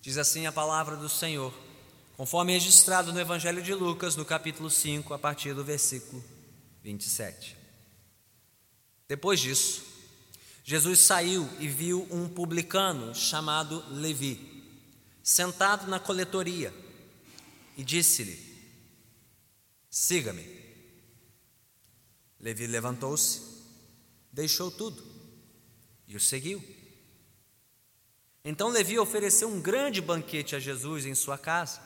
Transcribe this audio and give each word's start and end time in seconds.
Diz 0.00 0.16
assim 0.16 0.46
a 0.46 0.52
palavra 0.52 0.96
do 0.96 1.08
Senhor, 1.10 1.52
conforme 2.16 2.54
registrado 2.54 3.12
no 3.12 3.20
Evangelho 3.20 3.62
de 3.62 3.74
Lucas, 3.74 4.16
no 4.16 4.24
capítulo 4.24 4.70
5, 4.70 5.12
a 5.12 5.18
partir 5.18 5.54
do 5.54 5.62
versículo 5.62 6.24
27. 6.82 7.54
Depois 9.06 9.40
disso, 9.40 9.82
Jesus 10.64 11.00
saiu 11.00 11.46
e 11.58 11.68
viu 11.68 12.06
um 12.10 12.28
publicano 12.28 13.14
chamado 13.14 13.84
Levi, 13.90 14.64
sentado 15.22 15.86
na 15.86 16.00
coletoria, 16.00 16.72
e 17.76 17.84
disse-lhe: 17.84 18.38
Siga-me. 19.90 20.60
Levi 22.38 22.66
levantou-se, 22.66 23.42
deixou 24.32 24.70
tudo 24.70 25.04
e 26.08 26.16
o 26.16 26.20
seguiu. 26.20 26.79
Então 28.44 28.68
Levi 28.68 28.98
ofereceu 28.98 29.48
um 29.48 29.60
grande 29.60 30.00
banquete 30.00 30.56
a 30.56 30.58
Jesus 30.58 31.04
em 31.04 31.14
sua 31.14 31.36
casa. 31.36 31.80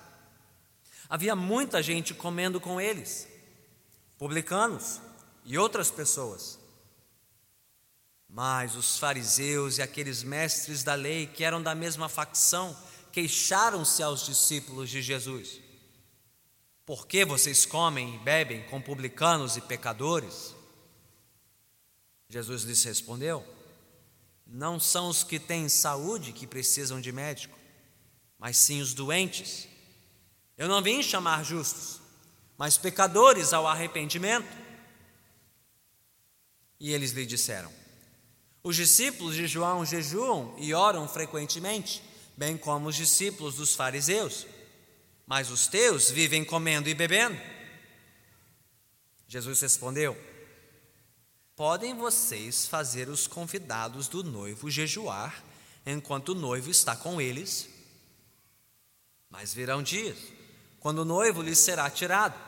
Havia 1.08 1.34
muita 1.34 1.82
gente 1.82 2.14
comendo 2.14 2.60
com 2.60 2.80
eles, 2.80 3.28
publicanos 4.16 5.00
e 5.44 5.58
outras 5.58 5.90
pessoas. 5.90 6.58
Mas 8.28 8.74
os 8.74 8.98
fariseus 8.98 9.78
e 9.78 9.82
aqueles 9.82 10.22
mestres 10.22 10.82
da 10.82 10.94
lei, 10.94 11.26
que 11.26 11.44
eram 11.44 11.62
da 11.62 11.74
mesma 11.74 12.08
facção, 12.08 12.76
queixaram-se 13.12 14.02
aos 14.02 14.24
discípulos 14.24 14.90
de 14.90 15.02
Jesus: 15.02 15.60
Por 16.86 17.06
que 17.06 17.24
vocês 17.24 17.66
comem 17.66 18.14
e 18.14 18.18
bebem 18.18 18.64
com 18.64 18.80
publicanos 18.80 19.56
e 19.56 19.60
pecadores? 19.60 20.54
Jesus 22.28 22.62
lhes 22.62 22.82
respondeu: 22.82 23.53
Não 24.46 24.78
são 24.78 25.08
os 25.08 25.24
que 25.24 25.38
têm 25.38 25.68
saúde 25.68 26.32
que 26.32 26.46
precisam 26.46 27.00
de 27.00 27.10
médico, 27.10 27.58
mas 28.38 28.56
sim 28.56 28.80
os 28.80 28.94
doentes. 28.94 29.66
Eu 30.56 30.68
não 30.68 30.82
vim 30.82 31.02
chamar 31.02 31.44
justos, 31.44 32.00
mas 32.56 32.78
pecadores 32.78 33.52
ao 33.52 33.66
arrependimento. 33.66 34.64
E 36.78 36.92
eles 36.92 37.12
lhe 37.12 37.26
disseram: 37.26 37.72
os 38.62 38.76
discípulos 38.76 39.34
de 39.34 39.46
João 39.46 39.84
jejuam 39.84 40.54
e 40.58 40.72
oram 40.72 41.08
frequentemente, 41.08 42.02
bem 42.36 42.56
como 42.56 42.88
os 42.88 42.96
discípulos 42.96 43.56
dos 43.56 43.74
fariseus, 43.74 44.46
mas 45.26 45.50
os 45.50 45.66
teus 45.66 46.10
vivem 46.10 46.44
comendo 46.44 46.88
e 46.88 46.94
bebendo. 46.94 47.40
Jesus 49.26 49.60
respondeu: 49.60 50.16
Podem 51.56 51.94
vocês 51.94 52.66
fazer 52.66 53.08
os 53.08 53.28
convidados 53.28 54.08
do 54.08 54.24
noivo 54.24 54.68
jejuar 54.68 55.44
enquanto 55.86 56.30
o 56.30 56.34
noivo 56.34 56.68
está 56.68 56.96
com 56.96 57.20
eles? 57.20 57.68
Mas 59.30 59.54
virão 59.54 59.82
dias 59.82 60.18
quando 60.80 60.98
o 60.98 61.04
noivo 61.04 61.42
lhes 61.42 61.58
será 61.58 61.88
tirado. 61.88 62.38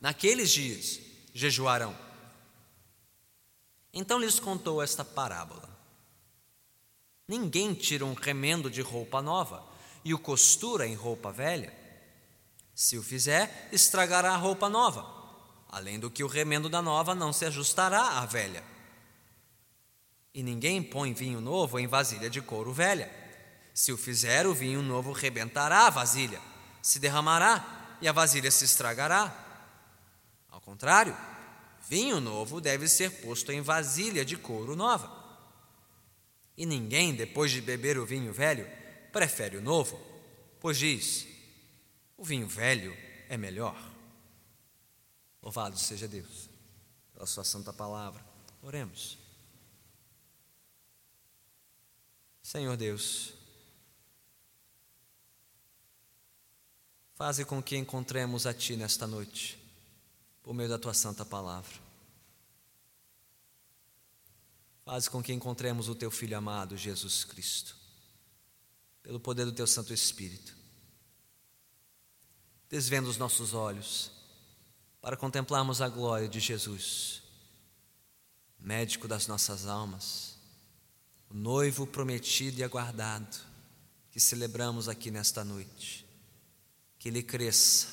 Naqueles 0.00 0.50
dias 0.50 1.00
jejuarão. 1.34 1.96
Então 3.92 4.18
lhes 4.18 4.40
contou 4.40 4.82
esta 4.82 5.04
parábola: 5.04 5.68
Ninguém 7.28 7.74
tira 7.74 8.04
um 8.04 8.14
remendo 8.14 8.70
de 8.70 8.80
roupa 8.80 9.20
nova 9.20 9.62
e 10.04 10.14
o 10.14 10.18
costura 10.18 10.86
em 10.86 10.94
roupa 10.94 11.30
velha. 11.30 11.72
Se 12.74 12.96
o 12.96 13.02
fizer, 13.02 13.68
estragará 13.72 14.32
a 14.32 14.36
roupa 14.36 14.68
nova, 14.68 15.02
além 15.68 15.98
do 15.98 16.10
que 16.10 16.24
o 16.24 16.26
remendo 16.26 16.68
da 16.68 16.80
nova 16.80 17.14
não 17.14 17.32
se 17.32 17.44
ajustará 17.44 18.18
à 18.18 18.26
velha. 18.26 18.62
E 20.34 20.42
ninguém 20.42 20.82
põe 20.82 21.12
vinho 21.12 21.40
novo 21.40 21.78
em 21.78 21.86
vasilha 21.86 22.28
de 22.28 22.40
couro 22.40 22.72
velha. 22.72 23.10
Se 23.72 23.92
o 23.92 23.96
fizer, 23.96 24.46
o 24.46 24.54
vinho 24.54 24.82
novo 24.82 25.12
rebentará 25.12 25.86
a 25.86 25.90
vasilha, 25.90 26.40
se 26.82 26.98
derramará 26.98 27.96
e 28.00 28.08
a 28.08 28.12
vasilha 28.12 28.50
se 28.50 28.64
estragará. 28.64 29.34
Ao 30.50 30.60
contrário, 30.60 31.16
Vinho 31.88 32.20
novo 32.20 32.60
deve 32.60 32.88
ser 32.88 33.10
posto 33.20 33.52
em 33.52 33.60
vasilha 33.60 34.24
de 34.24 34.36
couro 34.36 34.74
nova. 34.74 35.24
E 36.56 36.66
ninguém, 36.66 37.14
depois 37.14 37.52
de 37.52 37.60
beber 37.60 37.96
o 37.96 38.04
vinho 38.04 38.32
velho, 38.32 38.66
prefere 39.12 39.56
o 39.56 39.62
novo, 39.62 40.00
pois 40.58 40.78
diz: 40.78 41.26
o 42.16 42.24
vinho 42.24 42.48
velho 42.48 42.96
é 43.28 43.36
melhor. 43.36 43.76
Louvado 45.46 45.78
seja 45.78 46.08
Deus 46.08 46.50
pela 47.12 47.24
Sua 47.24 47.44
santa 47.44 47.72
palavra. 47.72 48.20
Oremos. 48.60 49.16
Senhor 52.42 52.76
Deus, 52.76 53.32
faze 57.14 57.44
com 57.44 57.62
que 57.62 57.76
encontremos 57.76 58.44
a 58.44 58.52
Ti 58.52 58.74
nesta 58.74 59.06
noite 59.06 59.56
por 60.42 60.52
meio 60.52 60.68
da 60.68 60.80
tua 60.80 60.92
santa 60.92 61.24
palavra. 61.24 61.80
Faz 64.84 65.06
com 65.06 65.22
que 65.22 65.32
encontremos 65.32 65.88
o 65.88 65.94
teu 65.94 66.10
Filho 66.10 66.36
amado, 66.36 66.76
Jesus 66.76 67.22
Cristo, 67.22 67.76
pelo 69.00 69.20
poder 69.20 69.44
do 69.44 69.52
teu 69.52 69.68
Santo 69.68 69.94
Espírito. 69.94 70.56
Desvenda 72.68 73.08
os 73.08 73.16
nossos 73.16 73.54
olhos 73.54 74.15
para 75.06 75.16
contemplarmos 75.16 75.80
a 75.80 75.88
glória 75.88 76.28
de 76.28 76.40
Jesus, 76.40 77.22
médico 78.58 79.06
das 79.06 79.28
nossas 79.28 79.64
almas, 79.64 80.36
o 81.30 81.34
noivo 81.34 81.86
prometido 81.86 82.58
e 82.58 82.64
aguardado 82.64 83.36
que 84.10 84.18
celebramos 84.18 84.88
aqui 84.88 85.12
nesta 85.12 85.44
noite. 85.44 86.04
Que 86.98 87.08
ele 87.08 87.22
cresça 87.22 87.86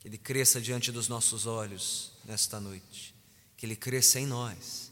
que 0.00 0.08
Ele 0.08 0.18
cresça 0.18 0.60
diante 0.60 0.90
dos 0.90 1.06
nossos 1.06 1.46
olhos 1.46 2.10
nesta 2.24 2.58
noite, 2.58 3.14
que 3.56 3.64
Ele 3.64 3.76
cresça 3.76 4.18
em 4.18 4.26
nós 4.26 4.90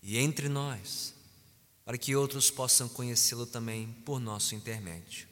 e 0.00 0.16
entre 0.16 0.48
nós, 0.48 1.12
para 1.84 1.98
que 1.98 2.14
outros 2.14 2.52
possam 2.52 2.88
conhecê-lo 2.88 3.46
também 3.46 3.92
por 4.04 4.20
nosso 4.20 4.54
intermédio. 4.54 5.26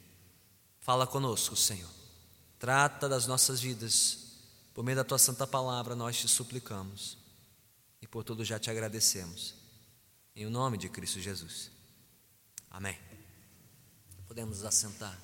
Fala 0.81 1.07
conosco, 1.07 1.55
Senhor. 1.55 1.89
Trata 2.59 3.07
das 3.07 3.27
nossas 3.27 3.61
vidas, 3.61 4.22
por 4.73 4.83
meio 4.83 4.95
da 4.95 5.03
tua 5.03 5.19
santa 5.19 5.45
palavra 5.45 5.95
nós 5.95 6.17
te 6.17 6.27
suplicamos 6.27 7.17
e 8.01 8.07
por 8.07 8.23
tudo 8.23 8.43
já 8.43 8.59
te 8.59 8.69
agradecemos. 8.69 9.53
Em 10.35 10.45
nome 10.47 10.77
de 10.77 10.89
Cristo 10.89 11.19
Jesus. 11.19 11.69
Amém. 12.69 12.97
Podemos 14.27 14.63
assentar. 14.63 15.17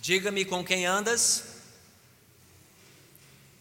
Diga-me 0.00 0.44
com 0.44 0.64
quem 0.64 0.86
andas 0.86 1.44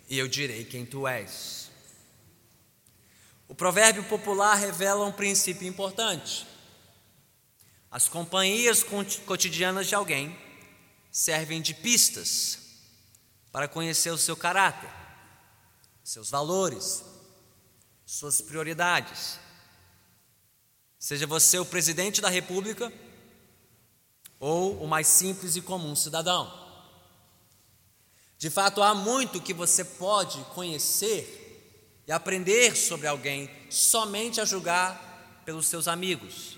e 0.08 0.18
eu 0.18 0.28
direi 0.28 0.64
quem 0.64 0.86
tu 0.86 1.08
és. 1.08 1.72
O 3.48 3.56
provérbio 3.56 4.04
popular 4.04 4.56
revela 4.56 5.06
um 5.06 5.12
princípio 5.12 5.68
importante. 5.68 6.46
As 7.90 8.08
companhias 8.08 8.84
cotidianas 9.26 9.88
de 9.88 9.96
alguém 9.96 10.38
servem 11.12 11.60
de 11.60 11.74
pistas 11.74 12.69
para 13.52 13.68
conhecer 13.68 14.12
o 14.12 14.18
seu 14.18 14.36
caráter, 14.36 14.90
seus 16.04 16.30
valores, 16.30 17.04
suas 18.06 18.42
prioridades. 18.42 19.40
Seja 20.98 21.26
você 21.26 21.58
o 21.58 21.66
presidente 21.66 22.22
da 22.22 22.30
República 22.30 22.92
ou 24.40 24.84
o 24.84 24.88
mais 24.88 25.08
simples 25.08 25.56
e 25.56 25.62
comum 25.62 25.96
cidadão. 25.96 26.52
De 28.38 28.50
fato, 28.50 28.82
há 28.82 28.96
muito 28.96 29.42
que 29.42 29.54
você 29.54 29.84
pode 29.84 30.42
conhecer 30.56 32.02
e 32.08 32.12
aprender 32.12 32.76
sobre 32.76 33.06
alguém 33.06 33.50
somente 33.70 34.40
a 34.40 34.46
julgar 34.46 35.42
pelos 35.46 35.68
seus 35.68 35.88
amigos 35.88 36.58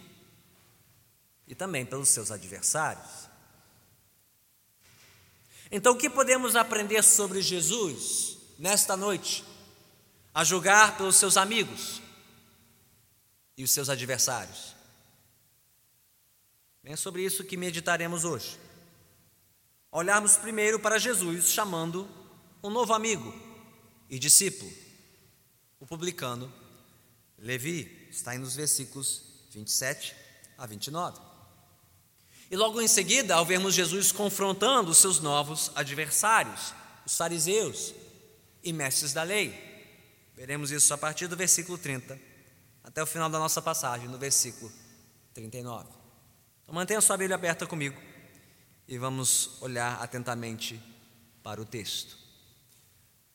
e 1.47 1.55
também 1.55 1.85
pelos 1.85 2.09
seus 2.09 2.31
adversários. 2.31 3.30
Então, 5.71 5.93
o 5.93 5.97
que 5.97 6.09
podemos 6.09 6.55
aprender 6.55 7.01
sobre 7.03 7.41
Jesus 7.41 8.37
nesta 8.59 8.97
noite? 8.97 9.43
A 10.33 10.43
julgar 10.43 10.97
pelos 10.97 11.15
seus 11.15 11.37
amigos 11.37 12.01
e 13.57 13.63
os 13.63 13.71
seus 13.71 13.89
adversários. 13.89 14.75
É 16.83 16.95
sobre 16.95 17.23
isso 17.23 17.43
que 17.43 17.55
meditaremos 17.55 18.25
hoje 18.25 18.57
olharmos 19.91 20.37
primeiro 20.37 20.79
para 20.79 20.97
Jesus 20.97 21.49
chamando 21.49 22.07
um 22.63 22.69
novo 22.69 22.93
amigo 22.93 23.33
e 24.09 24.17
discípulo, 24.17 24.71
o 25.79 25.85
publicano 25.85 26.51
Levi, 27.37 28.07
está 28.09 28.31
aí 28.31 28.37
nos 28.37 28.55
versículos 28.55 29.23
27 29.51 30.15
a 30.57 30.65
29. 30.65 31.30
E 32.51 32.55
logo 32.57 32.81
em 32.81 32.87
seguida, 32.87 33.35
ao 33.35 33.45
vermos 33.45 33.73
Jesus 33.73 34.11
confrontando 34.11 34.91
os 34.91 34.97
seus 34.97 35.21
novos 35.21 35.71
adversários, 35.73 36.73
os 37.05 37.15
fariseus 37.15 37.93
e 38.61 38.73
mestres 38.73 39.13
da 39.13 39.23
lei, 39.23 39.55
veremos 40.35 40.69
isso 40.69 40.93
a 40.93 40.97
partir 40.97 41.27
do 41.27 41.37
versículo 41.37 41.77
30 41.77 42.19
até 42.83 43.01
o 43.01 43.05
final 43.05 43.29
da 43.29 43.39
nossa 43.39 43.61
passagem, 43.61 44.09
no 44.09 44.17
versículo 44.17 44.69
39. 45.33 45.87
Então 46.61 46.75
mantenha 46.75 46.99
sua 46.99 47.15
Bíblia 47.15 47.35
aberta 47.35 47.65
comigo 47.65 47.97
e 48.85 48.97
vamos 48.97 49.51
olhar 49.61 50.01
atentamente 50.01 50.77
para 51.41 51.61
o 51.61 51.65
texto. 51.65 52.17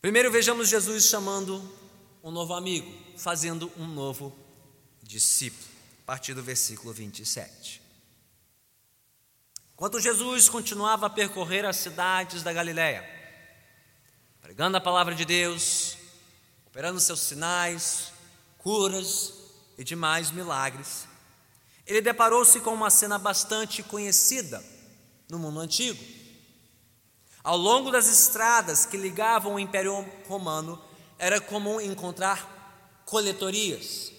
Primeiro 0.03 0.31
vejamos 0.31 0.69
Jesus 0.69 1.05
chamando 1.05 1.67
um 2.23 2.31
novo 2.31 2.53
amigo, 2.53 2.93
fazendo 3.17 3.73
um 3.79 3.87
novo 3.87 4.37
discípulo, 5.03 5.65
a 6.03 6.07
partir 6.07 6.35
do 6.35 6.43
versículo 6.43 6.93
27. 6.93 7.86
Enquanto 9.77 10.01
Jesus 10.01 10.49
continuava 10.49 11.05
a 11.05 11.11
percorrer 11.11 11.67
as 11.67 11.77
cidades 11.77 12.43
da 12.43 12.51
Galiléia, 12.51 13.07
pregando 14.41 14.79
a 14.79 14.81
palavra 14.81 15.15
de 15.15 15.27
Deus, 15.27 15.99
operando 16.67 16.99
seus 16.99 17.21
sinais, 17.21 18.11
curas 18.57 19.35
e 19.77 19.85
demais 19.85 20.31
milagres, 20.31 21.07
ele 21.87 22.01
deparou-se 22.01 22.59
com 22.61 22.73
uma 22.73 22.89
cena 22.89 23.19
bastante 23.19 23.83
conhecida 23.83 24.65
no 25.29 25.39
mundo 25.39 25.61
antigo. 25.61 26.03
Ao 27.45 27.59
longo 27.59 27.91
das 27.91 28.09
estradas 28.09 28.87
que 28.87 28.97
ligavam 28.97 29.57
o 29.57 29.61
Império 29.61 30.11
Romano, 30.27 30.83
era 31.19 31.39
comum 31.39 31.79
encontrar 31.83 33.03
coletorias. 33.05 34.11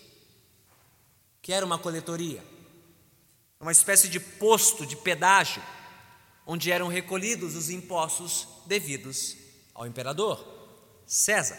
Que 1.42 1.52
era 1.52 1.66
uma 1.66 1.80
coletoria? 1.80 2.44
Uma 3.60 3.72
espécie 3.72 4.08
de 4.08 4.20
posto 4.20 4.86
de 4.86 4.96
pedágio, 4.96 5.64
onde 6.46 6.72
eram 6.72 6.88
recolhidos 6.88 7.56
os 7.56 7.70
impostos 7.70 8.48
devidos 8.66 9.36
ao 9.74 9.88
imperador, 9.88 10.46
César. 11.06 11.58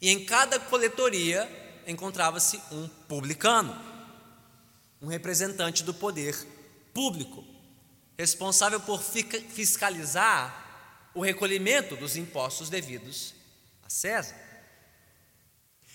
E 0.00 0.08
em 0.08 0.24
cada 0.24 0.58
coletoria 0.58 1.48
encontrava-se 1.86 2.60
um 2.70 2.88
publicano, 3.08 3.78
um 5.02 5.06
representante 5.06 5.82
do 5.82 5.92
poder 5.92 6.34
público, 6.94 7.44
responsável 8.16 8.80
por 8.80 9.02
fiscalizar 9.02 11.10
o 11.14 11.20
recolhimento 11.20 11.94
dos 11.96 12.16
impostos 12.16 12.70
devidos 12.70 13.34
a 13.82 13.90
César. 13.90 14.36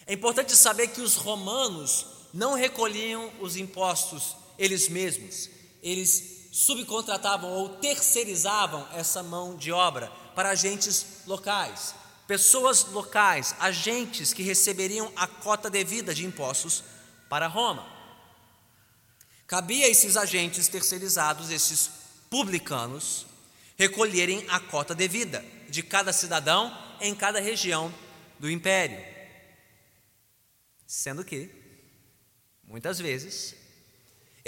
É 0.05 0.13
importante 0.13 0.55
saber 0.55 0.89
que 0.89 1.01
os 1.01 1.15
romanos 1.15 2.05
não 2.33 2.53
recolhiam 2.53 3.31
os 3.39 3.55
impostos 3.55 4.35
eles 4.59 4.89
mesmos, 4.89 5.49
eles 5.81 6.49
subcontratavam 6.51 7.49
ou 7.49 7.77
terceirizavam 7.77 8.85
essa 8.93 9.23
mão 9.23 9.55
de 9.55 9.71
obra 9.71 10.11
para 10.35 10.49
agentes 10.49 11.23
locais, 11.25 11.95
pessoas 12.27 12.83
locais, 12.91 13.55
agentes 13.59 14.33
que 14.33 14.43
receberiam 14.43 15.11
a 15.15 15.25
cota 15.25 15.69
devida 15.69 16.13
de 16.13 16.25
impostos 16.25 16.83
para 17.29 17.47
Roma. 17.47 17.87
Cabia 19.47 19.85
a 19.85 19.89
esses 19.89 20.17
agentes 20.17 20.67
terceirizados, 20.67 21.49
esses 21.49 21.89
publicanos, 22.29 23.25
recolherem 23.77 24.45
a 24.49 24.59
cota 24.59 24.93
devida 24.93 25.43
de 25.69 25.81
cada 25.81 26.11
cidadão 26.11 26.77
em 26.99 27.15
cada 27.15 27.39
região 27.39 27.93
do 28.37 28.49
império. 28.51 28.99
Sendo 30.85 31.23
que, 31.23 31.49
muitas 32.63 32.99
vezes, 32.99 33.55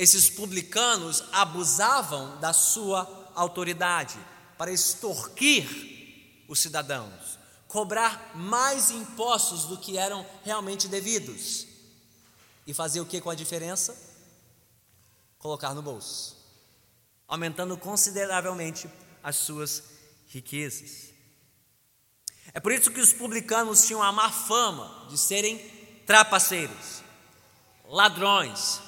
esses 0.01 0.31
publicanos 0.31 1.24
abusavam 1.31 2.39
da 2.39 2.51
sua 2.53 3.31
autoridade 3.36 4.18
para 4.57 4.71
extorquir 4.71 6.44
os 6.48 6.57
cidadãos, 6.57 7.38
cobrar 7.68 8.31
mais 8.36 8.89
impostos 8.89 9.65
do 9.65 9.77
que 9.77 10.00
eram 10.00 10.25
realmente 10.44 10.88
devidos. 10.88 11.68
E 12.65 12.74
fazer 12.74 13.00
o 13.00 13.06
que 13.06 13.21
com 13.21 13.30
a 13.30 13.36
diferença? 13.36 13.95
Colocar 15.38 15.75
no 15.75 15.83
bolso, 15.83 16.36
aumentando 17.27 17.77
consideravelmente 17.77 18.89
as 19.21 19.36
suas 19.36 19.83
riquezas. 20.30 21.13
É 22.56 22.59
por 22.59 22.71
isso 22.71 22.89
que 22.89 23.00
os 23.01 23.13
publicanos 23.13 23.86
tinham 23.86 24.01
a 24.01 24.12
má 24.12 24.31
fama 24.31 25.06
de 25.12 25.18
serem 25.19 25.59
trapaceiros, 26.07 27.03
ladrões, 27.86 28.81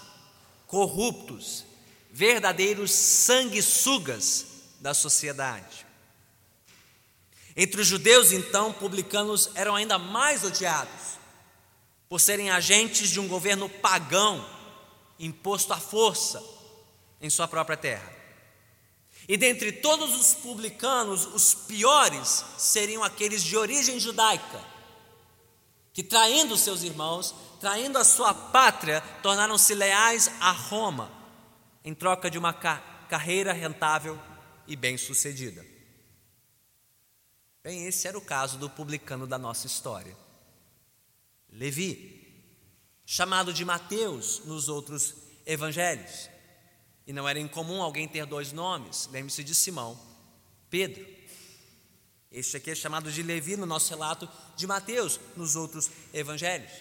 corruptos, 0.73 1.65
verdadeiros 2.11 2.89
sanguessugas 2.89 4.47
da 4.79 4.91
sociedade. 4.91 5.85
Entre 7.55 7.79
os 7.79 7.85
judeus, 7.85 8.31
então, 8.31 8.73
publicanos 8.73 9.51
eram 9.53 9.75
ainda 9.75 9.99
mais 9.99 10.43
odiados, 10.43 11.19
por 12.09 12.19
serem 12.19 12.49
agentes 12.49 13.11
de 13.11 13.19
um 13.19 13.27
governo 13.27 13.69
pagão 13.69 14.43
imposto 15.19 15.71
à 15.73 15.77
força 15.77 16.43
em 17.21 17.29
sua 17.29 17.47
própria 17.47 17.77
terra. 17.77 18.11
E 19.29 19.37
dentre 19.37 19.73
todos 19.73 20.19
os 20.19 20.33
publicanos, 20.33 21.27
os 21.35 21.53
piores 21.53 22.43
seriam 22.57 23.03
aqueles 23.03 23.43
de 23.43 23.55
origem 23.55 23.99
judaica, 23.99 24.72
que 25.93 26.03
traindo 26.03 26.57
seus 26.57 26.81
irmãos, 26.81 27.35
traindo 27.59 27.99
a 27.99 28.03
sua 28.03 28.33
pátria, 28.33 28.99
tornaram-se 29.21 29.75
leais 29.75 30.29
a 30.41 30.51
Roma, 30.51 31.11
em 31.85 31.93
troca 31.93 32.29
de 32.29 32.37
uma 32.37 32.51
ca 32.51 32.91
carreira 33.07 33.53
rentável 33.53 34.19
e 34.65 34.75
bem-sucedida. 34.75 35.63
Bem, 37.63 37.85
esse 37.85 38.07
era 38.07 38.17
o 38.17 38.21
caso 38.21 38.57
do 38.57 38.67
publicano 38.67 39.27
da 39.27 39.37
nossa 39.37 39.67
história. 39.67 40.17
Levi, 41.47 42.23
chamado 43.05 43.53
de 43.53 43.63
Mateus 43.63 44.41
nos 44.45 44.67
outros 44.67 45.13
evangelhos. 45.45 46.27
E 47.05 47.13
não 47.13 47.29
era 47.29 47.39
incomum 47.39 47.83
alguém 47.83 48.07
ter 48.07 48.25
dois 48.25 48.51
nomes, 48.51 49.07
lembre-se 49.11 49.43
de 49.43 49.53
Simão, 49.53 49.99
Pedro. 50.69 51.05
Este 52.33 52.57
aqui 52.57 52.71
é 52.71 52.75
chamado 52.75 53.11
de 53.11 53.21
Levi 53.21 53.55
no 53.55 53.67
nosso 53.67 53.91
relato 53.91 54.27
de 54.57 54.65
Mateus 54.65 55.19
nos 55.37 55.55
outros 55.55 55.91
evangelhos. 56.11 56.71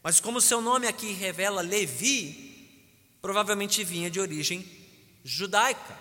Mas 0.00 0.20
como 0.20 0.40
seu 0.40 0.60
nome 0.60 0.86
aqui 0.86 1.12
revela 1.12 1.60
Levi, 1.60 3.18
provavelmente 3.20 3.82
vinha 3.82 4.08
de 4.08 4.20
origem 4.20 4.64
judaica. 5.24 5.98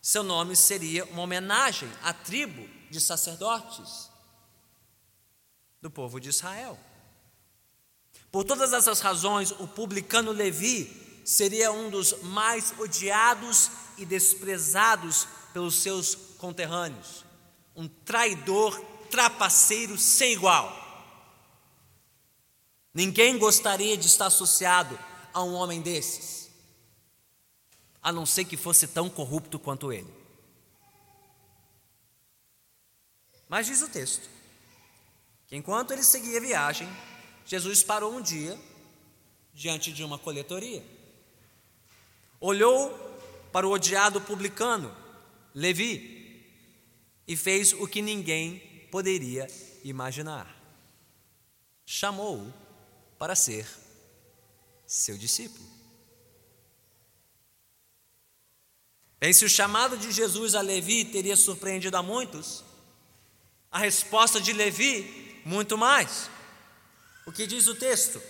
Seu 0.00 0.24
nome 0.24 0.56
seria 0.56 1.04
uma 1.04 1.22
homenagem 1.22 1.88
à 2.02 2.12
tribo 2.12 2.68
de 2.90 3.00
sacerdotes 3.00 4.10
do 5.80 5.88
povo 5.88 6.18
de 6.18 6.30
Israel. 6.30 6.76
Por 8.32 8.42
todas 8.42 8.72
essas 8.72 8.98
razões, 8.98 9.52
o 9.52 9.68
publicano 9.68 10.32
Levi 10.32 11.22
seria 11.24 11.70
um 11.70 11.88
dos 11.88 12.20
mais 12.22 12.74
odiados 12.80 13.70
e 13.96 14.04
desprezados 14.04 15.28
pelos 15.52 15.76
seus 15.76 16.16
conterrâneos, 16.38 17.24
um 17.74 17.88
traidor, 17.88 18.78
trapaceiro 19.10 19.98
sem 19.98 20.32
igual. 20.32 20.80
Ninguém 22.94 23.38
gostaria 23.38 23.96
de 23.96 24.06
estar 24.06 24.26
associado 24.26 24.98
a 25.32 25.42
um 25.42 25.54
homem 25.54 25.80
desses, 25.80 26.50
a 28.02 28.12
não 28.12 28.26
ser 28.26 28.44
que 28.44 28.56
fosse 28.56 28.86
tão 28.86 29.08
corrupto 29.08 29.58
quanto 29.58 29.92
ele. 29.92 30.12
Mas 33.48 33.66
diz 33.66 33.82
o 33.82 33.88
texto 33.88 34.28
que 35.46 35.56
enquanto 35.56 35.92
ele 35.92 36.02
seguia 36.02 36.38
a 36.38 36.40
viagem, 36.40 36.88
Jesus 37.44 37.82
parou 37.82 38.14
um 38.14 38.22
dia 38.22 38.58
diante 39.52 39.92
de 39.92 40.02
uma 40.02 40.18
coletoria. 40.18 40.82
Olhou 42.40 42.90
para 43.52 43.66
o 43.66 43.70
odiado 43.70 44.20
publicano, 44.20 44.94
Levi, 45.54 46.21
e 47.26 47.36
fez 47.36 47.72
o 47.72 47.86
que 47.86 48.02
ninguém 48.02 48.58
poderia 48.90 49.46
imaginar. 49.84 50.54
Chamou-o 51.84 52.52
para 53.18 53.34
ser 53.34 53.66
seu 54.86 55.16
discípulo. 55.16 55.72
Bem, 59.18 59.32
se 59.32 59.44
o 59.44 59.48
chamado 59.48 59.96
de 59.96 60.10
Jesus 60.10 60.54
a 60.54 60.60
Levi 60.60 61.04
teria 61.04 61.36
surpreendido 61.36 61.96
a 61.96 62.02
muitos, 62.02 62.64
a 63.70 63.78
resposta 63.78 64.40
de 64.40 64.52
Levi, 64.52 65.40
muito 65.44 65.78
mais. 65.78 66.28
O 67.24 67.32
que 67.32 67.46
diz 67.46 67.68
o 67.68 67.74
texto? 67.74 68.20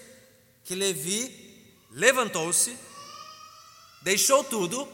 Que 0.65 0.75
Levi 0.75 1.75
levantou-se, 1.91 2.79
deixou 4.03 4.45
tudo 4.45 4.87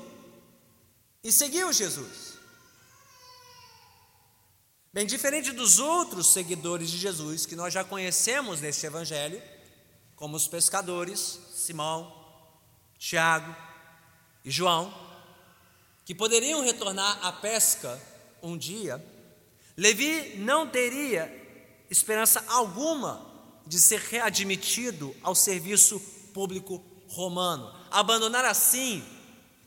e 1.23 1.33
seguiu 1.33 1.73
Jesus. 1.73 2.28
Bem 4.91 5.07
diferente 5.07 5.53
dos 5.53 5.79
outros 5.79 6.29
seguidores 6.29 6.91
de 6.91 6.97
Jesus 6.97 7.45
que 7.45 7.55
nós 7.55 7.75
já 7.75 7.85
conhecemos 7.85 8.63
neste 8.63 8.87
evangelho, 8.87 9.41
como 10.17 10.35
os 10.35 10.49
pescadores, 10.49 11.39
Simão, 11.55 12.11
Tiago 12.99 13.55
e 14.43 14.51
João, 14.51 14.93
que 16.07 16.15
poderiam 16.15 16.63
retornar 16.63 17.19
à 17.23 17.31
pesca 17.31 18.01
um 18.43 18.57
dia, 18.57 19.05
Levi 19.77 20.39
não 20.39 20.67
teria 20.67 21.31
esperança 21.91 22.43
alguma 22.49 23.27
de 23.67 23.79
ser 23.79 24.01
readmitido 24.01 25.15
ao 25.23 25.35
serviço 25.35 26.01
público 26.33 26.83
romano, 27.09 27.71
abandonar 27.91 28.47
assim 28.47 29.05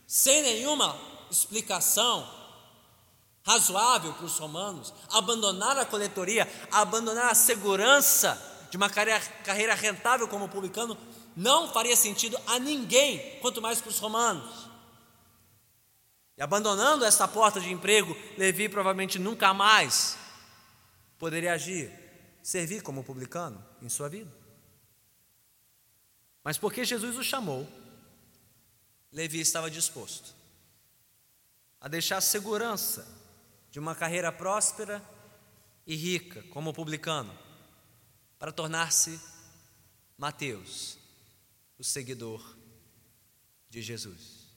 sem 0.08 0.42
nenhuma 0.42 1.00
explicação 1.30 2.41
razoável 3.44 4.14
para 4.14 4.26
os 4.26 4.38
romanos, 4.38 4.94
abandonar 5.10 5.78
a 5.78 5.86
coletoria, 5.86 6.48
abandonar 6.72 7.32
a 7.32 7.36
segurança 7.36 8.40
de 8.70 8.78
uma 8.78 8.90
carreira 8.90 9.74
rentável 9.74 10.28
como 10.28 10.48
publicano, 10.48 10.98
não 11.36 11.72
faria 11.72 11.96
sentido 11.96 12.38
a 12.48 12.60
ninguém, 12.60 13.40
quanto 13.40 13.62
mais 13.62 13.82
para 13.82 13.90
os 13.90 14.00
romanos. 14.00 14.70
E 16.38 16.42
abandonando 16.42 17.04
essa 17.04 17.28
porta 17.28 17.60
de 17.60 17.72
emprego, 17.72 18.16
Levi 18.38 18.70
provavelmente 18.70 19.20
nunca 19.20 19.54
mais 19.54 20.18
poderia 21.18 21.54
agir, 21.54 21.92
servir 22.42 22.82
como 22.82 23.04
publicano 23.04 23.64
em 23.82 23.90
sua 23.90 24.08
vida. 24.08 24.32
Mas 26.44 26.58
porque 26.58 26.84
Jesus 26.84 27.18
o 27.18 27.24
chamou, 27.24 27.68
Levi 29.12 29.40
estava 29.40 29.70
disposto 29.70 30.34
a 31.80 31.88
deixar 31.88 32.18
a 32.18 32.22
segurança 32.22 33.21
de 33.72 33.80
uma 33.80 33.96
carreira 33.96 34.32
próspera 34.32 35.02
e 35.88 35.96
rica 35.96 36.44
como 36.50 36.74
publicano 36.74 37.36
para 38.38 38.52
tornar-se 38.52 39.20
Mateus, 40.18 41.00
o 41.80 41.84
seguidor 41.84 42.58
de 43.70 43.82
Jesus. 43.82 44.52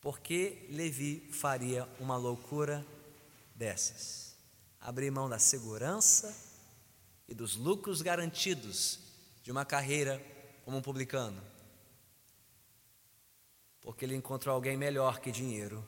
Por 0.00 0.18
que 0.18 0.66
Levi 0.70 1.28
faria 1.30 1.86
uma 2.00 2.16
loucura 2.16 2.84
dessas? 3.54 4.36
Abrir 4.80 5.10
mão 5.10 5.28
da 5.28 5.38
segurança 5.38 6.34
e 7.28 7.34
dos 7.34 7.54
lucros 7.54 8.02
garantidos 8.02 8.98
de 9.42 9.52
uma 9.52 9.64
carreira 9.64 10.20
como 10.64 10.82
publicano. 10.82 11.40
Porque 13.80 14.04
ele 14.04 14.16
encontrou 14.16 14.54
alguém 14.54 14.76
melhor 14.76 15.20
que 15.20 15.30
dinheiro 15.30 15.86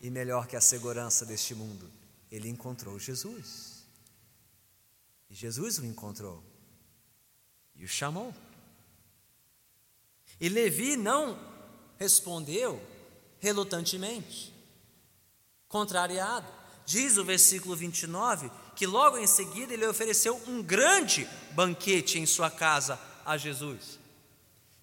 e 0.00 0.10
melhor 0.10 0.46
que 0.46 0.56
a 0.56 0.60
segurança 0.60 1.24
deste 1.24 1.54
mundo. 1.54 1.90
Ele 2.30 2.48
encontrou 2.48 2.98
Jesus. 2.98 3.84
E 5.30 5.34
Jesus 5.34 5.78
o 5.78 5.84
encontrou 5.84 6.42
e 7.74 7.84
o 7.84 7.88
chamou. 7.88 8.34
E 10.40 10.48
Levi 10.48 10.96
não 10.96 11.38
respondeu 11.98 12.80
relutantemente, 13.38 14.52
contrariado. 15.68 16.46
Diz 16.84 17.16
o 17.16 17.24
versículo 17.24 17.74
29 17.74 18.50
que 18.76 18.86
logo 18.86 19.16
em 19.16 19.26
seguida 19.26 19.72
ele 19.72 19.86
ofereceu 19.86 20.40
um 20.46 20.62
grande 20.62 21.28
banquete 21.52 22.18
em 22.18 22.26
sua 22.26 22.50
casa 22.50 23.00
a 23.24 23.36
Jesus. 23.36 23.98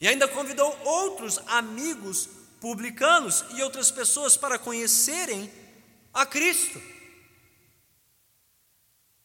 E 0.02 0.08
ainda 0.08 0.28
convidou 0.28 0.76
outros 0.84 1.38
amigos 1.48 2.28
publicanos 2.64 3.44
e 3.56 3.62
outras 3.62 3.92
pessoas 3.92 4.38
para 4.38 4.58
conhecerem 4.58 5.52
a 6.14 6.26
Cristo. 6.26 6.82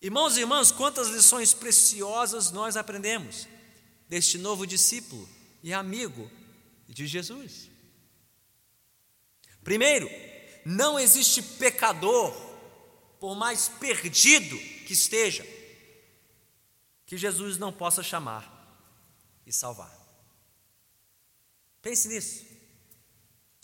Irmãos 0.02 0.36
e 0.36 0.40
irmãs, 0.40 0.72
quantas 0.72 1.06
lições 1.06 1.54
preciosas 1.54 2.50
nós 2.50 2.76
aprendemos 2.76 3.46
deste 4.08 4.38
novo 4.38 4.66
discípulo 4.66 5.28
e 5.62 5.72
amigo 5.72 6.28
de 6.88 7.06
Jesus. 7.06 7.70
Primeiro, 9.62 10.10
não 10.64 10.98
existe 10.98 11.40
pecador, 11.40 12.32
por 13.20 13.36
mais 13.36 13.68
perdido 13.68 14.58
que 14.84 14.94
esteja, 14.94 15.46
que 17.06 17.16
Jesus 17.16 17.56
não 17.56 17.72
possa 17.72 18.02
chamar 18.02 18.52
e 19.46 19.52
salvar. 19.52 19.96
Pense 21.80 22.08
nisso. 22.08 22.47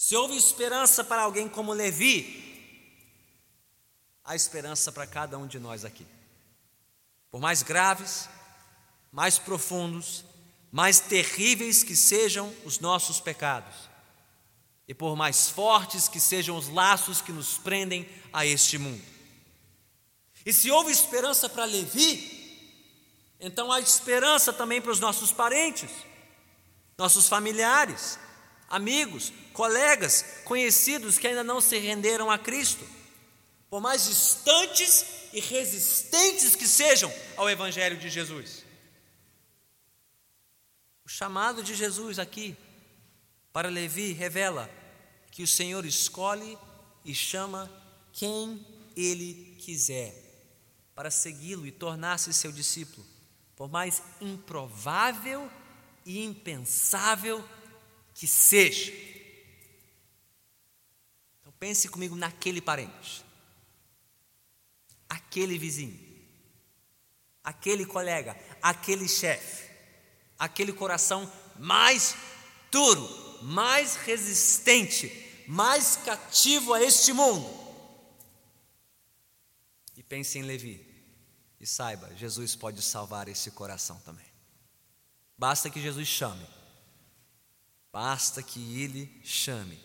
Se 0.04 0.14
houve 0.14 0.36
esperança 0.36 1.02
para 1.02 1.22
alguém 1.22 1.48
como 1.48 1.72
Levi, 1.72 2.92
há 4.22 4.36
esperança 4.36 4.92
para 4.92 5.06
cada 5.06 5.38
um 5.38 5.46
de 5.46 5.58
nós 5.58 5.82
aqui. 5.82 6.06
Por 7.30 7.40
mais 7.40 7.62
graves, 7.62 8.28
mais 9.10 9.38
profundos, 9.38 10.22
mais 10.70 11.00
terríveis 11.00 11.82
que 11.82 11.96
sejam 11.96 12.54
os 12.66 12.80
nossos 12.80 13.18
pecados, 13.18 13.74
e 14.86 14.92
por 14.92 15.16
mais 15.16 15.48
fortes 15.48 16.06
que 16.06 16.20
sejam 16.20 16.58
os 16.58 16.68
laços 16.68 17.22
que 17.22 17.32
nos 17.32 17.56
prendem 17.56 18.06
a 18.30 18.44
este 18.44 18.76
mundo. 18.76 19.02
E 20.44 20.52
se 20.52 20.70
houve 20.70 20.92
esperança 20.92 21.48
para 21.48 21.64
Levi, 21.64 22.92
então 23.40 23.72
há 23.72 23.80
esperança 23.80 24.52
também 24.52 24.82
para 24.82 24.92
os 24.92 25.00
nossos 25.00 25.32
parentes, 25.32 25.90
nossos 26.98 27.26
familiares, 27.26 28.18
amigos, 28.68 29.32
colegas, 29.52 30.24
conhecidos 30.44 31.18
que 31.18 31.26
ainda 31.26 31.44
não 31.44 31.60
se 31.60 31.78
renderam 31.78 32.30
a 32.30 32.38
Cristo, 32.38 32.86
por 33.70 33.80
mais 33.80 34.04
distantes 34.04 35.04
e 35.32 35.40
resistentes 35.40 36.54
que 36.54 36.66
sejam 36.66 37.12
ao 37.36 37.50
Evangelho 37.50 37.96
de 37.96 38.08
Jesus. 38.08 38.64
O 41.04 41.08
chamado 41.08 41.62
de 41.62 41.74
Jesus 41.74 42.18
aqui 42.18 42.56
para 43.52 43.68
Levi 43.68 44.12
revela 44.12 44.70
que 45.30 45.42
o 45.42 45.46
Senhor 45.46 45.84
escolhe 45.84 46.56
e 47.04 47.14
chama 47.14 47.70
quem 48.12 48.64
ele 48.96 49.56
quiser 49.58 50.14
para 50.94 51.10
segui-lo 51.10 51.66
e 51.66 51.72
tornar-se 51.72 52.32
seu 52.32 52.52
discípulo 52.52 53.04
por 53.56 53.70
mais 53.70 54.02
improvável 54.20 55.50
e 56.04 56.24
impensável 56.24 57.44
que 58.14 58.26
seja. 58.26 58.92
Então 61.40 61.52
pense 61.58 61.88
comigo 61.88 62.14
naquele 62.14 62.60
parente, 62.60 63.24
aquele 65.08 65.58
vizinho, 65.58 65.98
aquele 67.42 67.84
colega, 67.84 68.38
aquele 68.62 69.08
chefe, 69.08 69.68
aquele 70.38 70.72
coração 70.72 71.30
mais 71.58 72.14
duro, 72.70 73.42
mais 73.42 73.96
resistente, 73.96 75.44
mais 75.46 75.96
cativo 75.96 76.72
a 76.72 76.82
este 76.82 77.12
mundo. 77.12 77.62
E 79.96 80.02
pense 80.02 80.38
em 80.38 80.42
Levi. 80.42 80.94
E 81.60 81.66
saiba, 81.66 82.14
Jesus 82.14 82.54
pode 82.54 82.82
salvar 82.82 83.28
esse 83.28 83.50
coração 83.50 83.98
também. 84.00 84.26
Basta 85.36 85.70
que 85.70 85.80
Jesus 85.80 86.06
chame. 86.06 86.46
Basta 87.94 88.42
que 88.42 88.82
Ele 88.82 89.08
chame, 89.22 89.78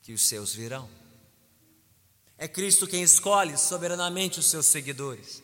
que 0.00 0.12
os 0.12 0.22
seus 0.22 0.54
virão. 0.54 0.88
É 2.38 2.46
Cristo 2.46 2.86
quem 2.86 3.02
escolhe 3.02 3.58
soberanamente 3.58 4.38
os 4.38 4.46
seus 4.46 4.66
seguidores. 4.66 5.42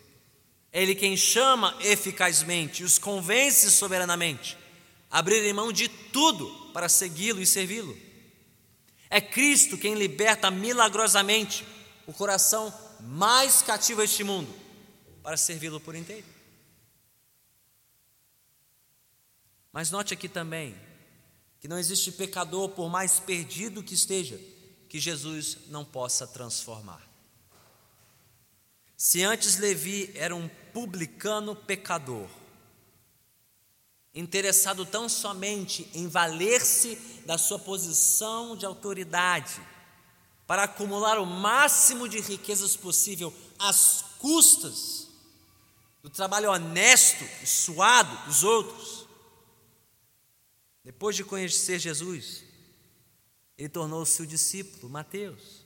É 0.70 0.80
Ele 0.80 0.94
quem 0.94 1.16
chama 1.16 1.76
eficazmente 1.80 2.84
os 2.84 3.00
convence 3.00 3.68
soberanamente 3.72 4.56
a 5.10 5.18
abrirem 5.18 5.52
mão 5.52 5.72
de 5.72 5.88
tudo 5.88 6.70
para 6.72 6.88
segui-lo 6.88 7.42
e 7.42 7.46
servi-lo. 7.46 7.98
É 9.10 9.20
Cristo 9.20 9.76
quem 9.76 9.96
liberta 9.96 10.52
milagrosamente 10.52 11.66
o 12.06 12.12
coração 12.12 12.72
mais 13.00 13.60
cativo 13.60 14.02
a 14.02 14.04
este 14.04 14.22
mundo 14.22 14.54
para 15.20 15.36
servi-lo 15.36 15.80
por 15.80 15.96
inteiro. 15.96 16.28
Mas 19.72 19.90
note 19.90 20.14
aqui 20.14 20.28
também 20.28 20.91
que 21.62 21.68
não 21.68 21.78
existe 21.78 22.10
pecador, 22.10 22.70
por 22.70 22.90
mais 22.90 23.20
perdido 23.20 23.84
que 23.84 23.94
esteja, 23.94 24.36
que 24.88 24.98
Jesus 24.98 25.58
não 25.68 25.84
possa 25.84 26.26
transformar. 26.26 27.00
Se 28.96 29.22
antes 29.22 29.58
Levi 29.58 30.10
era 30.16 30.34
um 30.34 30.48
publicano 30.72 31.54
pecador, 31.54 32.28
interessado 34.12 34.84
tão 34.84 35.08
somente 35.08 35.88
em 35.94 36.08
valer-se 36.08 36.96
da 37.24 37.38
sua 37.38 37.60
posição 37.60 38.56
de 38.56 38.66
autoridade, 38.66 39.60
para 40.48 40.64
acumular 40.64 41.16
o 41.20 41.24
máximo 41.24 42.08
de 42.08 42.18
riquezas 42.18 42.74
possível 42.74 43.32
às 43.56 44.04
custas 44.18 45.06
do 46.02 46.10
trabalho 46.10 46.50
honesto 46.50 47.22
e 47.40 47.46
suado 47.46 48.26
dos 48.26 48.42
outros. 48.42 49.01
Depois 50.84 51.14
de 51.14 51.24
conhecer 51.24 51.78
Jesus, 51.78 52.44
ele 53.56 53.68
tornou-se 53.68 54.20
o 54.20 54.26
discípulo, 54.26 54.90
Mateus, 54.90 55.64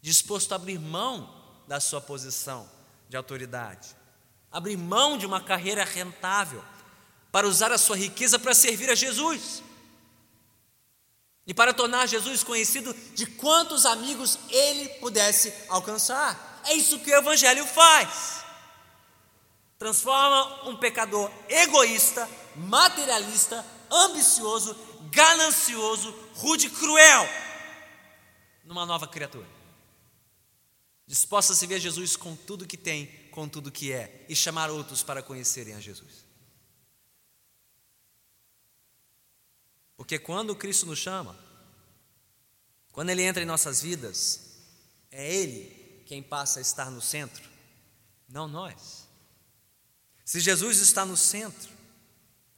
disposto 0.00 0.52
a 0.52 0.56
abrir 0.56 0.78
mão 0.78 1.62
da 1.66 1.80
sua 1.80 2.00
posição 2.00 2.68
de 3.08 3.16
autoridade, 3.16 3.94
abrir 4.50 4.76
mão 4.76 5.16
de 5.16 5.26
uma 5.26 5.40
carreira 5.40 5.84
rentável, 5.84 6.64
para 7.30 7.46
usar 7.46 7.70
a 7.70 7.78
sua 7.78 7.96
riqueza 7.96 8.38
para 8.38 8.54
servir 8.54 8.90
a 8.90 8.94
Jesus 8.94 9.62
e 11.46 11.52
para 11.52 11.74
tornar 11.74 12.06
Jesus 12.06 12.42
conhecido 12.42 12.94
de 13.14 13.26
quantos 13.26 13.84
amigos 13.84 14.38
ele 14.48 14.88
pudesse 14.94 15.52
alcançar. 15.68 16.62
É 16.66 16.74
isso 16.74 16.98
que 16.98 17.10
o 17.10 17.16
Evangelho 17.16 17.66
faz 17.66 18.38
transforma 19.78 20.68
um 20.68 20.76
pecador 20.76 21.30
egoísta, 21.48 22.28
materialista, 22.56 23.64
ambicioso, 23.90 24.76
ganancioso, 25.10 26.10
rude, 26.34 26.70
cruel, 26.70 27.28
numa 28.64 28.84
nova 28.84 29.06
criatura. 29.08 29.48
Disposta 31.06 31.52
a 31.52 31.56
se 31.56 31.66
ver 31.66 31.80
Jesus 31.80 32.16
com 32.16 32.36
tudo 32.36 32.66
que 32.66 32.76
tem, 32.76 33.06
com 33.30 33.48
tudo 33.48 33.72
que 33.72 33.92
é, 33.92 34.26
e 34.28 34.36
chamar 34.36 34.70
outros 34.70 35.02
para 35.02 35.22
conhecerem 35.22 35.74
a 35.74 35.80
Jesus. 35.80 36.26
Porque 39.96 40.18
quando 40.18 40.54
Cristo 40.54 40.86
nos 40.86 40.98
chama, 40.98 41.38
quando 42.92 43.10
Ele 43.10 43.22
entra 43.22 43.42
em 43.42 43.46
nossas 43.46 43.80
vidas, 43.80 44.58
é 45.10 45.34
Ele 45.34 46.02
quem 46.06 46.22
passa 46.22 46.58
a 46.58 46.62
estar 46.62 46.90
no 46.90 47.00
centro, 47.00 47.42
não 48.28 48.46
nós. 48.46 49.08
Se 50.24 50.40
Jesus 50.40 50.78
está 50.78 51.06
no 51.06 51.16
centro, 51.16 51.77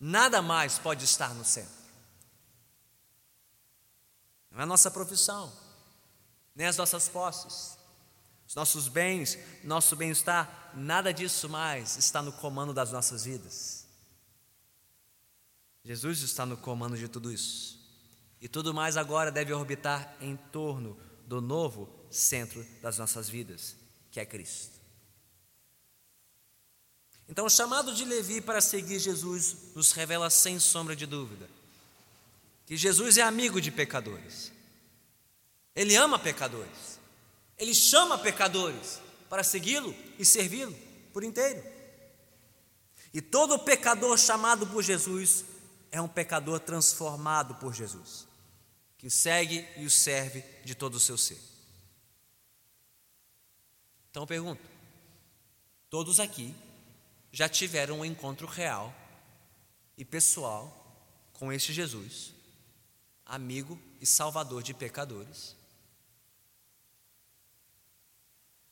nada 0.01 0.41
mais 0.41 0.79
pode 0.79 1.05
estar 1.05 1.35
no 1.35 1.45
centro. 1.45 1.79
Não 4.51 4.61
é 4.61 4.63
a 4.63 4.67
nossa 4.67 4.91
profissão, 4.91 5.53
nem 6.55 6.67
as 6.67 6.77
nossas 6.77 7.09
posses, 7.09 7.79
os 8.49 8.55
nossos 8.55 8.89
bens, 8.89 9.39
nosso 9.63 9.95
bem-estar, 9.95 10.73
nada 10.75 11.13
disso 11.13 11.49
mais 11.49 11.97
está 11.97 12.21
no 12.21 12.33
comando 12.33 12.75
das 12.75 12.91
nossas 12.91 13.25
vidas. 13.25 13.87
Jesus 15.85 16.23
está 16.23 16.45
no 16.45 16.57
comando 16.57 16.97
de 16.97 17.09
tudo 17.09 17.31
isso. 17.31 17.79
E 18.41 18.49
tudo 18.49 18.75
mais 18.75 18.97
agora 18.97 19.31
deve 19.31 19.53
orbitar 19.53 20.17
em 20.21 20.37
torno 20.37 20.99
do 21.27 21.41
novo 21.41 21.89
centro 22.11 22.67
das 22.83 22.99
nossas 22.99 23.29
vidas, 23.29 23.77
que 24.11 24.19
é 24.19 24.27
Cristo. 24.27 24.80
Então, 27.31 27.47
o 27.47 27.51
chamado 27.51 27.95
de 27.95 28.05
Levi 28.05 28.41
para 28.41 28.61
seguir 28.61 28.99
Jesus 28.99 29.57
nos 29.77 29.93
revela 29.93 30.29
sem 30.29 30.59
sombra 30.59 30.97
de 30.97 31.07
dúvida 31.07 31.49
que 32.67 32.77
Jesus 32.77 33.19
é 33.19 33.23
amigo 33.23 33.61
de 33.61 33.71
pecadores. 33.71 34.53
Ele 35.75 35.95
ama 35.95 36.19
pecadores. 36.19 36.99
Ele 37.57 37.73
chama 37.73 38.19
pecadores 38.19 39.01
para 39.29 39.45
segui-lo 39.45 39.95
e 40.19 40.25
servi-lo 40.25 40.77
por 41.13 41.23
inteiro. 41.23 41.63
E 43.15 43.21
todo 43.21 43.59
pecador 43.61 44.19
chamado 44.19 44.67
por 44.67 44.83
Jesus 44.83 45.45
é 45.93 46.01
um 46.01 46.09
pecador 46.09 46.59
transformado 46.59 47.55
por 47.57 47.73
Jesus, 47.73 48.27
que 48.99 49.07
o 49.07 49.11
segue 49.11 49.67
e 49.77 49.85
o 49.85 49.91
serve 49.91 50.45
de 50.65 50.75
todo 50.75 50.97
o 50.97 51.01
seu 51.01 51.17
ser. 51.17 51.41
Então 54.11 54.25
eu 54.25 54.27
pergunto: 54.29 54.63
todos 55.89 56.19
aqui 56.19 56.55
já 57.33 57.49
tiveram 57.49 58.01
um 58.01 58.05
encontro 58.05 58.47
real 58.47 58.95
e 59.97 60.05
pessoal 60.05 60.77
com 61.33 61.53
este 61.53 61.73
Jesus, 61.73 62.35
amigo 63.25 63.81
e 64.01 64.07
salvador 64.07 64.63
de 64.63 64.75
pecadores? 64.75 65.57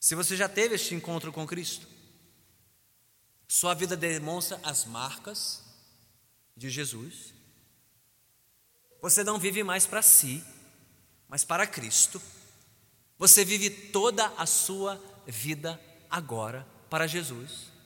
Se 0.01 0.15
você 0.15 0.37
já 0.37 0.49
teve 0.49 0.75
este 0.75 0.95
encontro 0.95 1.33
com 1.33 1.47
Cristo, 1.47 1.87
sua 3.47 3.75
vida 3.75 3.97
demonstra 3.97 4.61
as 4.63 4.85
marcas 4.85 5.63
de 6.57 6.69
Jesus. 6.69 7.35
Você 9.01 9.25
não 9.25 9.39
vive 9.39 9.63
mais 9.63 9.87
para 9.87 10.03
si, 10.03 10.45
mas 11.29 11.45
para 11.45 11.67
Cristo. 11.67 12.21
Você 13.19 13.45
vive 13.45 13.71
toda 13.71 14.27
a 14.37 14.47
sua 14.47 15.01
vida 15.27 15.81
agora 16.11 16.67
para 16.91 17.07
Jesus. 17.07 17.78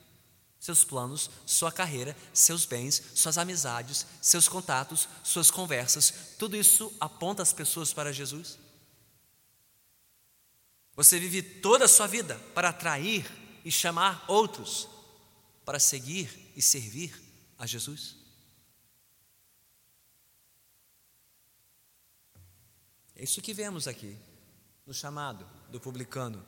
Seus 0.63 0.81
planos, 0.85 1.29
sua 1.45 1.73
carreira, 1.73 2.15
seus 2.33 2.65
bens, 2.65 3.03
suas 3.15 3.37
amizades, 3.37 4.07
seus 4.21 4.47
contatos, 4.47 5.09
suas 5.21 5.51
conversas, 5.51 6.37
tudo 6.39 6.55
isso 6.55 6.89
aponta 7.01 7.43
as 7.43 7.51
pessoas 7.51 7.91
para 7.91 8.13
Jesus. 8.13 8.57
Você 10.95 11.19
vive 11.19 11.41
toda 11.41 11.83
a 11.83 11.87
sua 11.89 12.07
vida 12.07 12.39
para 12.55 12.69
atrair 12.69 13.29
e 13.65 13.69
chamar 13.69 14.23
outros 14.25 14.87
para 15.65 15.81
seguir 15.81 16.53
e 16.55 16.61
servir 16.61 17.13
a 17.57 17.65
Jesus? 17.65 18.15
É 23.17 23.23
isso 23.25 23.41
que 23.41 23.53
vemos 23.53 23.85
aqui 23.85 24.17
no 24.85 24.93
chamado 24.93 25.45
do 25.69 25.81
publicano 25.81 26.41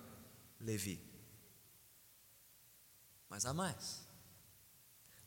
Levi. 0.58 1.02
Mas 3.28 3.46
há 3.46 3.54
mais. 3.54 4.05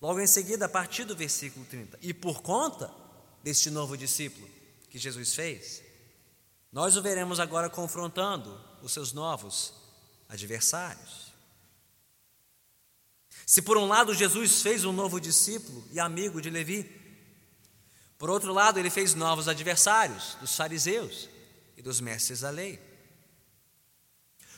Logo 0.01 0.21
em 0.21 0.27
seguida, 0.27 0.67
a 0.67 0.69
partir 0.69 1.05
do 1.05 1.17
versículo 1.17 1.67
30, 1.67 1.99
e 2.01 2.15
por 2.15 2.41
conta 2.41 2.93
deste 3.43 3.71
novo 3.71 3.97
discípulo 3.97 4.49
que 4.89 4.99
Jesus 4.99 5.35
fez, 5.35 5.83
nós 6.73 6.97
o 6.97 7.03
veremos 7.03 7.41
agora 7.41 7.69
confrontando 7.69 8.61
os 8.83 8.93
seus 8.93 9.13
novos 9.13 9.75
adversários. 10.29 11.33
Se 13.47 13.63
por 13.63 13.77
um 13.77 13.87
lado 13.87 14.15
Jesus 14.15 14.63
fez 14.63 14.85
um 14.85 14.93
novo 14.93 15.19
discípulo 15.19 15.85
e 15.91 15.99
amigo 15.99 16.41
de 16.41 16.51
Levi, 16.51 16.85
por 18.19 18.29
outro 18.29 18.53
lado 18.53 18.79
ele 18.79 18.91
fez 18.91 19.15
novos 19.15 19.49
adversários 19.49 20.37
dos 20.41 20.55
fariseus 20.55 21.29
e 21.77 21.83
dos 21.83 22.01
mestres 22.01 22.41
da 22.41 22.51
lei. 22.51 22.79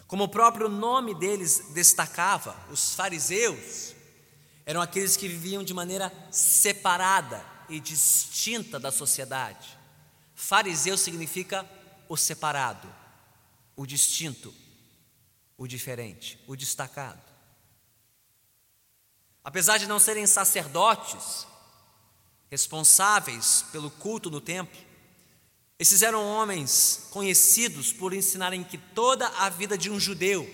Como 0.06 0.24
o 0.24 0.28
próprio 0.28 0.68
nome 0.68 1.14
deles 1.14 1.70
destacava, 1.72 2.56
os 2.70 2.94
fariseus 2.94 3.94
eram 4.70 4.80
aqueles 4.80 5.16
que 5.16 5.26
viviam 5.26 5.64
de 5.64 5.74
maneira 5.74 6.12
separada 6.30 7.44
e 7.68 7.80
distinta 7.80 8.78
da 8.78 8.92
sociedade. 8.92 9.76
Fariseu 10.32 10.96
significa 10.96 11.68
o 12.08 12.16
separado, 12.16 12.86
o 13.74 13.84
distinto, 13.84 14.54
o 15.58 15.66
diferente, 15.66 16.38
o 16.46 16.54
destacado. 16.54 17.20
Apesar 19.42 19.76
de 19.76 19.88
não 19.88 19.98
serem 19.98 20.24
sacerdotes 20.24 21.48
responsáveis 22.48 23.64
pelo 23.72 23.90
culto 23.90 24.30
no 24.30 24.40
templo, 24.40 24.80
esses 25.80 26.00
eram 26.00 26.24
homens 26.24 27.08
conhecidos 27.10 27.92
por 27.92 28.14
ensinarem 28.14 28.62
que 28.62 28.78
toda 28.78 29.26
a 29.30 29.48
vida 29.48 29.76
de 29.76 29.90
um 29.90 29.98
judeu 29.98 30.48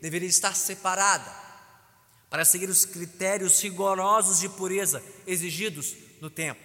deveria 0.00 0.28
estar 0.28 0.54
separada 0.54 1.45
para 2.28 2.44
seguir 2.44 2.68
os 2.68 2.84
critérios 2.84 3.60
rigorosos 3.60 4.40
de 4.40 4.48
pureza 4.48 5.02
exigidos 5.26 5.94
no 6.20 6.28
templo. 6.28 6.64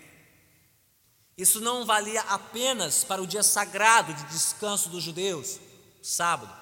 Isso 1.38 1.60
não 1.60 1.86
valia 1.86 2.22
apenas 2.22 3.04
para 3.04 3.22
o 3.22 3.28
dia 3.28 3.44
sagrado 3.44 4.14
de 4.14 4.24
descanso 4.26 4.90
dos 4.90 5.04
judeus, 5.04 5.60
sábado. 6.02 6.54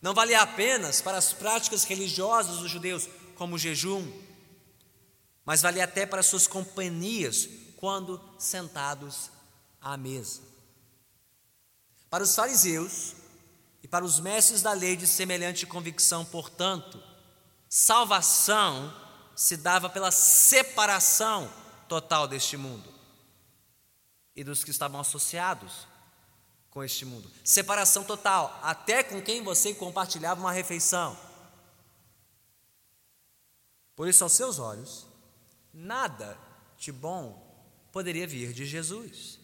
Não 0.00 0.14
valia 0.14 0.40
apenas 0.40 1.00
para 1.00 1.18
as 1.18 1.32
práticas 1.32 1.84
religiosas 1.84 2.58
dos 2.58 2.70
judeus, 2.70 3.08
como 3.36 3.56
o 3.56 3.58
jejum, 3.58 4.10
mas 5.44 5.62
valia 5.62 5.84
até 5.84 6.06
para 6.06 6.22
suas 6.22 6.46
companhias 6.46 7.48
quando 7.76 8.20
sentados 8.38 9.30
à 9.80 9.96
mesa. 9.96 10.42
Para 12.08 12.24
os 12.24 12.34
fariseus 12.34 13.14
e 13.82 13.88
para 13.88 14.04
os 14.04 14.20
mestres 14.20 14.62
da 14.62 14.72
lei 14.72 14.96
de 14.96 15.06
semelhante 15.06 15.66
convicção, 15.66 16.24
portanto, 16.24 17.02
salvação 17.70 18.92
se 19.36 19.56
dava 19.56 19.88
pela 19.88 20.10
separação 20.10 21.50
total 21.88 22.26
deste 22.26 22.56
mundo 22.56 22.92
e 24.34 24.42
dos 24.42 24.64
que 24.64 24.72
estavam 24.72 25.00
associados 25.00 25.86
com 26.68 26.82
este 26.82 27.04
mundo. 27.04 27.30
Separação 27.44 28.02
total, 28.02 28.58
até 28.62 29.04
com 29.04 29.22
quem 29.22 29.42
você 29.42 29.72
compartilhava 29.72 30.40
uma 30.40 30.52
refeição. 30.52 31.16
Por 33.94 34.08
isso, 34.08 34.24
aos 34.24 34.32
seus 34.32 34.58
olhos, 34.58 35.06
nada 35.72 36.36
de 36.76 36.90
bom 36.90 37.48
poderia 37.92 38.26
vir 38.26 38.52
de 38.52 38.64
Jesus, 38.64 39.38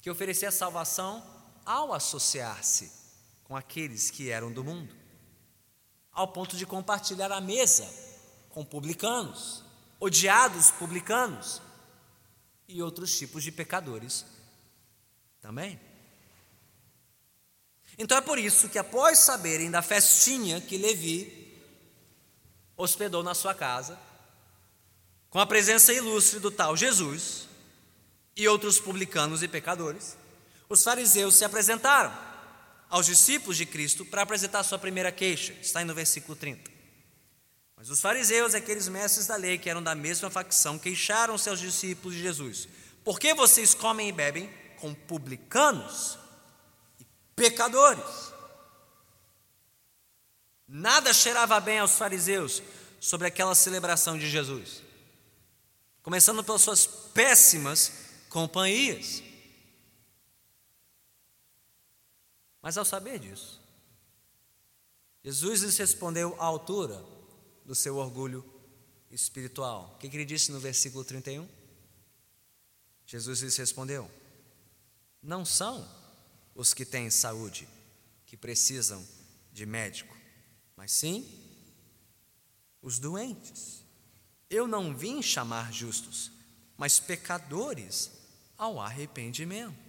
que 0.00 0.10
oferecia 0.10 0.50
salvação 0.50 1.24
ao 1.64 1.92
associar-se 1.92 2.92
com 3.44 3.56
aqueles 3.56 4.10
que 4.10 4.30
eram 4.30 4.52
do 4.52 4.62
mundo, 4.62 5.03
ao 6.14 6.28
ponto 6.28 6.56
de 6.56 6.64
compartilhar 6.64 7.32
a 7.32 7.40
mesa 7.40 7.86
com 8.50 8.64
publicanos, 8.64 9.64
odiados 9.98 10.70
publicanos 10.70 11.60
e 12.68 12.80
outros 12.80 13.18
tipos 13.18 13.42
de 13.42 13.50
pecadores 13.50 14.24
também. 15.40 15.78
Então 17.98 18.16
é 18.16 18.20
por 18.20 18.38
isso 18.38 18.68
que, 18.68 18.78
após 18.78 19.18
saberem 19.18 19.70
da 19.70 19.82
festinha 19.82 20.60
que 20.60 20.78
Levi 20.78 21.60
hospedou 22.76 23.22
na 23.22 23.34
sua 23.34 23.54
casa, 23.54 23.98
com 25.30 25.38
a 25.38 25.46
presença 25.46 25.92
ilustre 25.92 26.38
do 26.38 26.50
tal 26.50 26.76
Jesus 26.76 27.48
e 28.36 28.46
outros 28.48 28.78
publicanos 28.78 29.42
e 29.42 29.48
pecadores, 29.48 30.16
os 30.68 30.82
fariseus 30.82 31.34
se 31.34 31.44
apresentaram 31.44 32.16
aos 32.88 33.06
discípulos 33.06 33.56
de 33.56 33.66
Cristo 33.66 34.04
para 34.04 34.22
apresentar 34.22 34.62
sua 34.62 34.78
primeira 34.78 35.10
queixa, 35.10 35.52
está 35.60 35.80
aí 35.80 35.84
no 35.84 35.94
versículo 35.94 36.36
30. 36.36 36.70
Mas 37.76 37.90
os 37.90 38.00
fariseus, 38.00 38.54
aqueles 38.54 38.88
mestres 38.88 39.26
da 39.26 39.36
lei 39.36 39.58
que 39.58 39.68
eram 39.68 39.82
da 39.82 39.94
mesma 39.94 40.30
facção, 40.30 40.78
queixaram-se 40.78 41.48
aos 41.48 41.60
discípulos 41.60 42.16
de 42.16 42.22
Jesus 42.22 42.68
Por 43.02 43.18
que 43.18 43.34
vocês 43.34 43.74
comem 43.74 44.08
e 44.08 44.12
bebem 44.12 44.50
com 44.78 44.94
publicanos 44.94 46.18
e 46.98 47.06
pecadores? 47.36 48.32
Nada 50.66 51.12
cheirava 51.12 51.60
bem 51.60 51.78
aos 51.78 51.98
fariseus 51.98 52.62
sobre 52.98 53.26
aquela 53.26 53.54
celebração 53.54 54.18
de 54.18 54.30
Jesus, 54.30 54.82
começando 56.02 56.42
pelas 56.42 56.62
suas 56.62 56.86
péssimas 56.86 57.92
companhias. 58.30 59.22
Mas 62.64 62.78
ao 62.78 62.84
saber 62.86 63.18
disso, 63.18 63.60
Jesus 65.22 65.60
lhes 65.60 65.76
respondeu 65.76 66.34
à 66.40 66.46
altura 66.46 67.04
do 67.62 67.74
seu 67.74 67.98
orgulho 67.98 68.42
espiritual. 69.10 69.92
O 69.94 69.98
que, 69.98 70.06
ele 70.06 70.24
disse 70.24 70.50
no 70.50 70.58
versículo 70.58 71.04
31? 71.04 71.46
Jesus 73.04 73.40
lhes 73.40 73.54
respondeu: 73.58 74.10
Não 75.22 75.44
são 75.44 75.86
os 76.54 76.72
que 76.72 76.86
têm 76.86 77.10
saúde 77.10 77.68
que 78.24 78.34
precisam 78.34 79.06
de 79.52 79.66
médico, 79.66 80.16
mas 80.74 80.90
sim 80.90 81.28
os 82.80 82.98
doentes. 82.98 83.84
Eu 84.48 84.66
não 84.66 84.96
vim 84.96 85.20
chamar 85.20 85.70
justos, 85.70 86.32
mas 86.78 86.98
pecadores 86.98 88.10
ao 88.56 88.80
arrependimento. 88.80 89.83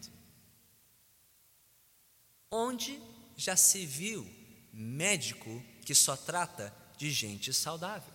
Onde 2.58 3.04
já 3.36 3.58
se 3.58 3.86
viu 3.86 4.26
médico 4.72 5.62
que 5.84 5.94
só 5.94 6.16
trata 6.16 6.74
de 6.96 7.12
gente 7.12 7.54
saudável? 7.54 8.14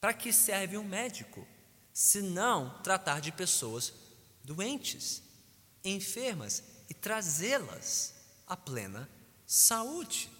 Para 0.00 0.14
que 0.14 0.32
serve 0.32 0.78
um 0.78 0.84
médico? 0.84 1.44
Se 1.92 2.22
não 2.22 2.80
tratar 2.84 3.20
de 3.20 3.32
pessoas 3.32 3.92
doentes, 4.44 5.20
enfermas 5.84 6.62
e 6.88 6.94
trazê-las 6.94 8.14
à 8.46 8.56
plena 8.56 9.10
saúde. 9.44 10.30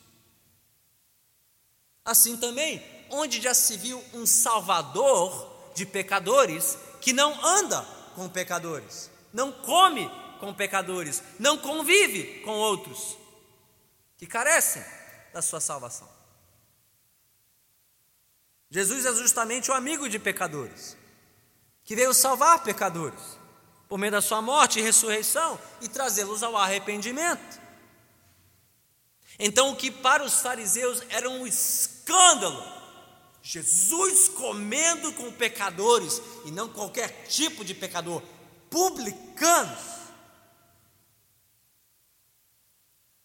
Assim 2.05 2.37
também, 2.37 2.81
onde 3.11 3.43
já 3.43 3.53
se 3.53 3.77
viu 3.77 4.01
um 4.15 4.25
salvador 4.25 5.73
de 5.75 5.85
pecadores 5.85 6.79
que 7.01 7.13
não 7.13 7.45
anda 7.45 7.83
com 8.15 8.29
pecadores, 8.29 9.11
não 9.33 9.51
come 9.51 10.09
com 10.39 10.55
pecadores, 10.55 11.23
não 11.39 11.59
convive 11.59 12.41
com 12.41 12.53
outros 12.53 13.17
que 14.17 14.27
carecem 14.27 14.85
da 15.33 15.43
sua 15.43 15.61
salvação. 15.61 16.09
Jesus 18.71 19.07
é 19.07 19.15
justamente 19.15 19.71
o 19.71 19.75
amigo 19.75 20.09
de 20.09 20.19
pecadores, 20.19 20.97
que 21.85 21.95
veio 21.95 22.13
salvar 22.13 22.63
pecadores 22.63 23.39
por 23.89 23.99
meio 23.99 24.13
da 24.13 24.21
sua 24.21 24.43
morte 24.43 24.79
e 24.79 24.83
ressurreição 24.83 25.59
e 25.81 25.89
trazê-los 25.89 26.43
ao 26.43 26.57
arrependimento. 26.57 27.61
Então, 29.39 29.71
o 29.71 29.77
que 29.77 29.91
para 29.91 30.25
os 30.25 30.41
fariseus 30.41 31.03
era 31.11 31.29
um 31.29 31.47
escândalo, 31.47 32.65
Jesus 33.43 34.29
comendo 34.29 35.13
com 35.13 35.31
pecadores, 35.31 36.21
e 36.45 36.51
não 36.51 36.69
qualquer 36.69 37.27
tipo 37.29 37.65
de 37.65 37.75
pecador, 37.75 38.23
publicanos, 38.71 39.96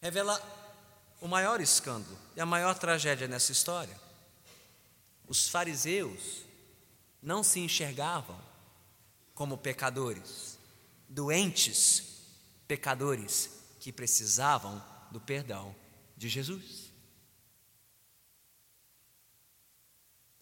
revela 0.02 0.40
o 1.20 1.28
maior 1.28 1.60
escândalo 1.60 2.18
e 2.34 2.40
a 2.40 2.44
maior 2.44 2.76
tragédia 2.76 3.28
nessa 3.28 3.52
história. 3.52 3.98
Os 5.28 5.48
fariseus 5.48 6.44
não 7.22 7.44
se 7.44 7.60
enxergavam 7.60 8.38
como 9.32 9.56
pecadores, 9.56 10.58
doentes 11.08 12.20
pecadores 12.66 13.50
que 13.78 13.92
precisavam 13.92 14.82
do 15.12 15.20
perdão 15.20 15.74
de 16.16 16.28
Jesus. 16.28 16.90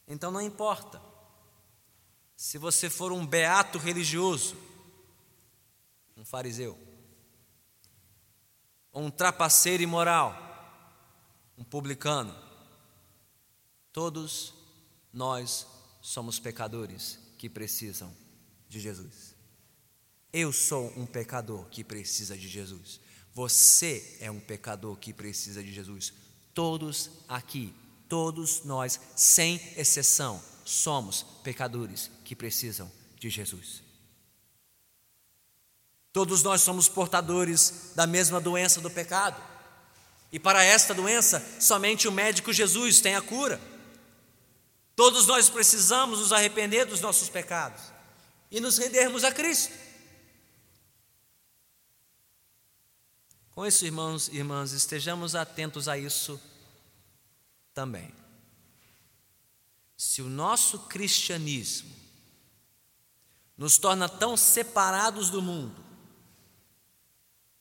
Então 0.08 0.30
não 0.30 0.40
importa 0.40 1.00
se 2.34 2.56
você 2.56 2.88
for 2.88 3.12
um 3.12 3.26
beato 3.26 3.76
religioso, 3.76 4.56
um 6.16 6.24
fariseu, 6.24 6.78
um 8.92 9.10
trapaceiro 9.10 9.82
imoral, 9.82 10.34
um 11.56 11.64
publicano. 11.64 12.34
Todos 13.92 14.54
nós 15.12 15.66
somos 16.00 16.38
pecadores 16.38 17.18
que 17.38 17.48
precisam 17.48 18.14
de 18.68 18.80
Jesus. 18.80 19.34
Eu 20.32 20.52
sou 20.52 20.92
um 20.96 21.06
pecador 21.06 21.66
que 21.66 21.82
precisa 21.82 22.36
de 22.36 22.48
Jesus. 22.48 23.00
Você 23.32 24.18
é 24.20 24.30
um 24.30 24.40
pecador 24.40 24.96
que 24.96 25.12
precisa 25.12 25.62
de 25.62 25.72
Jesus. 25.72 26.12
Todos 26.54 27.10
aqui, 27.28 27.74
todos 28.08 28.64
nós, 28.64 29.00
sem 29.16 29.56
exceção, 29.76 30.42
somos 30.64 31.22
pecadores 31.42 32.10
que 32.24 32.36
precisam 32.36 32.90
de 33.18 33.28
Jesus. 33.28 33.82
Todos 36.12 36.42
nós 36.42 36.60
somos 36.60 36.88
portadores 36.88 37.92
da 37.94 38.06
mesma 38.06 38.40
doença 38.40 38.80
do 38.80 38.90
pecado. 38.90 39.40
E 40.32 40.38
para 40.38 40.62
esta 40.64 40.94
doença, 40.94 41.44
somente 41.60 42.08
o 42.08 42.12
médico 42.12 42.52
Jesus 42.52 43.00
tem 43.00 43.14
a 43.14 43.22
cura. 43.22 43.60
Todos 44.94 45.26
nós 45.26 45.48
precisamos 45.48 46.18
nos 46.18 46.32
arrepender 46.32 46.84
dos 46.84 47.00
nossos 47.00 47.28
pecados 47.28 47.82
e 48.50 48.60
nos 48.60 48.76
rendermos 48.76 49.24
a 49.24 49.32
Cristo. 49.32 49.72
Com 53.52 53.66
isso, 53.66 53.84
irmãos 53.84 54.28
e 54.28 54.36
irmãs, 54.36 54.72
estejamos 54.72 55.34
atentos 55.34 55.88
a 55.88 55.96
isso 55.96 56.40
também. 57.74 58.12
Se 59.96 60.22
o 60.22 60.28
nosso 60.28 60.80
cristianismo 60.80 61.94
nos 63.56 63.76
torna 63.78 64.08
tão 64.08 64.36
separados 64.36 65.28
do 65.28 65.42
mundo, 65.42 65.89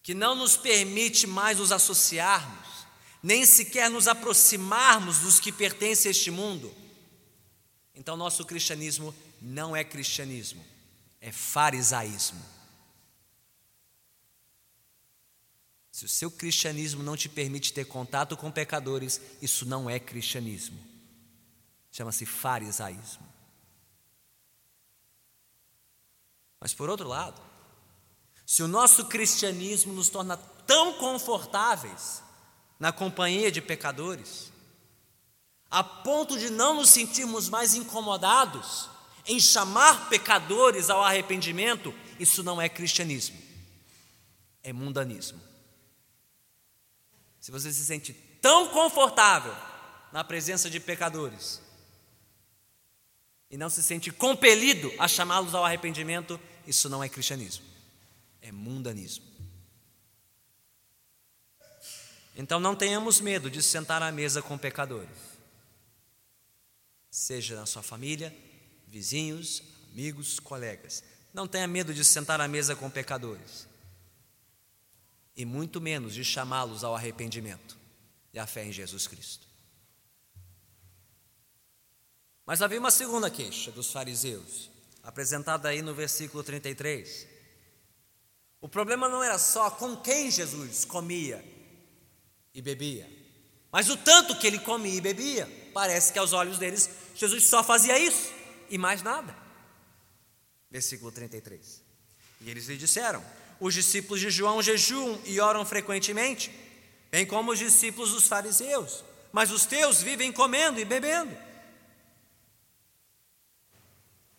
que 0.10 0.15
não 0.15 0.34
nos 0.34 0.58
permite 0.58 1.28
mais 1.28 1.60
nos 1.60 1.72
associarmos, 1.72 2.88
nem 3.22 3.45
sequer 3.45 3.91
nos 3.91 4.08
aproximarmos 4.08 5.19
dos 5.19 5.39
que 5.39 5.52
pertencem 5.52 6.10
a 6.10 6.12
este 6.12 6.32
mundo, 6.32 6.74
então 7.93 8.17
nosso 8.17 8.43
cristianismo 8.43 9.13
não 9.39 9.76
é 9.76 9.84
cristianismo, 9.84 10.65
é 11.22 11.32
farisaísmo. 11.32 12.43
Se 15.91 16.06
o 16.06 16.10
seu 16.10 16.32
cristianismo 16.32 17.04
não 17.04 17.15
te 17.15 17.30
permite 17.30 17.72
ter 17.72 17.86
contato 17.86 18.36
com 18.36 18.50
pecadores, 18.50 19.22
isso 19.39 19.63
não 19.63 19.88
é 19.88 20.00
cristianismo. 20.00 20.84
Chama-se 21.91 22.26
farisaísmo. 22.26 23.32
Mas 26.60 26.74
por 26.74 26.89
outro 26.89 27.08
lado, 27.08 27.49
se 28.50 28.64
o 28.64 28.68
nosso 28.68 29.06
cristianismo 29.06 29.94
nos 29.94 30.10
torna 30.10 30.36
tão 30.66 30.94
confortáveis 30.94 32.24
na 32.80 32.92
companhia 32.92 33.52
de 33.52 33.62
pecadores, 33.62 34.52
a 35.70 35.84
ponto 35.84 36.36
de 36.36 36.50
não 36.50 36.74
nos 36.74 36.90
sentirmos 36.90 37.48
mais 37.48 37.76
incomodados 37.76 38.90
em 39.28 39.40
chamar 39.40 40.10
pecadores 40.10 40.90
ao 40.90 41.04
arrependimento, 41.04 41.94
isso 42.20 42.42
não 42.42 42.60
é 42.60 42.68
cristianismo, 42.68 43.38
é 44.64 44.74
mundanismo. 44.74 45.40
Se 47.40 47.52
você 47.52 47.72
se 47.72 47.86
sente 47.86 48.14
tão 48.42 48.70
confortável 48.70 49.56
na 50.12 50.24
presença 50.24 50.72
de 50.72 50.80
pecadores 50.80 51.62
e 53.52 53.58
não 53.58 53.70
se 53.70 53.84
sente 53.84 54.10
compelido 54.10 54.92
a 54.98 55.08
chamá-los 55.08 55.54
ao 55.54 55.64
arrependimento, 55.64 56.40
isso 56.66 56.90
não 56.90 57.04
é 57.04 57.08
cristianismo 57.08 57.68
é 58.41 58.52
mundanismo. 58.52 59.25
Então 62.36 62.60
não 62.60 62.75
tenhamos 62.75 63.19
medo 63.19 63.49
de 63.49 63.62
sentar 63.62 64.02
à 64.02 64.12
mesa 64.12 64.41
com 64.41 64.58
pecadores, 64.58 65.17
seja 67.12 67.56
na 67.56 67.65
sua 67.65 67.84
família, 67.84 68.34
vizinhos, 68.88 69.62
amigos, 69.91 70.39
colegas. 70.39 71.04
Não 71.34 71.47
tenha 71.47 71.67
medo 71.67 71.93
de 71.93 72.04
sentar 72.06 72.39
à 72.39 72.47
mesa 72.47 72.75
com 72.75 72.89
pecadores, 72.89 73.67
e 75.36 75.45
muito 75.45 75.82
menos 75.82 76.13
de 76.13 76.23
chamá-los 76.23 76.84
ao 76.84 76.95
arrependimento 76.95 77.78
e 78.34 78.39
à 78.39 78.47
fé 78.47 78.65
em 78.65 78.71
Jesus 78.71 79.08
Cristo. 79.08 79.47
Mas 82.45 82.62
havia 82.62 82.80
uma 82.80 82.89
segunda 82.89 83.30
queixa 83.30 83.71
dos 83.71 83.91
fariseus, 83.91 84.69
apresentada 85.04 85.69
aí 85.69 85.82
no 85.82 85.93
versículo 85.93 86.43
33. 86.43 87.38
O 88.62 88.67
problema 88.67 89.08
não 89.08 89.24
era 89.24 89.38
só 89.38 89.69
com 89.72 89.95
quem 89.95 90.30
Jesus 90.30 90.84
comia 90.84 91.43
e 92.54 92.62
bebia, 92.62 93.10
mas 93.72 93.89
o 93.89 93.95
tanto 93.95 94.36
que 94.38 94.48
ele 94.48 94.60
comia 94.60 94.95
e 94.95 95.02
bebia. 95.02 95.60
Parece 95.74 96.12
que 96.12 96.19
aos 96.19 96.34
olhos 96.34 96.58
deles, 96.58 96.89
Jesus 97.15 97.45
só 97.45 97.63
fazia 97.63 97.98
isso 97.98 98.34
e 98.69 98.78
mais 98.78 99.02
nada. 99.02 99.36
Versículo 100.69 101.12
33. 101.12 101.82
E 102.41 102.50
eles 102.50 102.67
lhe 102.67 102.78
disseram: 102.78 103.24
Os 103.60 103.74
discípulos 103.74 104.19
de 104.19 104.30
João 104.30 104.62
jejuam 104.62 105.22
e 105.26 105.39
oram 105.39 105.65
frequentemente, 105.65 106.52
bem 107.12 107.26
como 107.26 107.52
os 107.52 107.60
discípulos 107.60 108.12
dos 108.12 108.28
fariseus, 108.28 109.04
mas 109.32 109.52
os 109.52 109.65
teus 109.65 110.02
vivem 110.02 110.32
comendo 110.32 110.80
e 110.80 110.86
bebendo. 110.86 111.36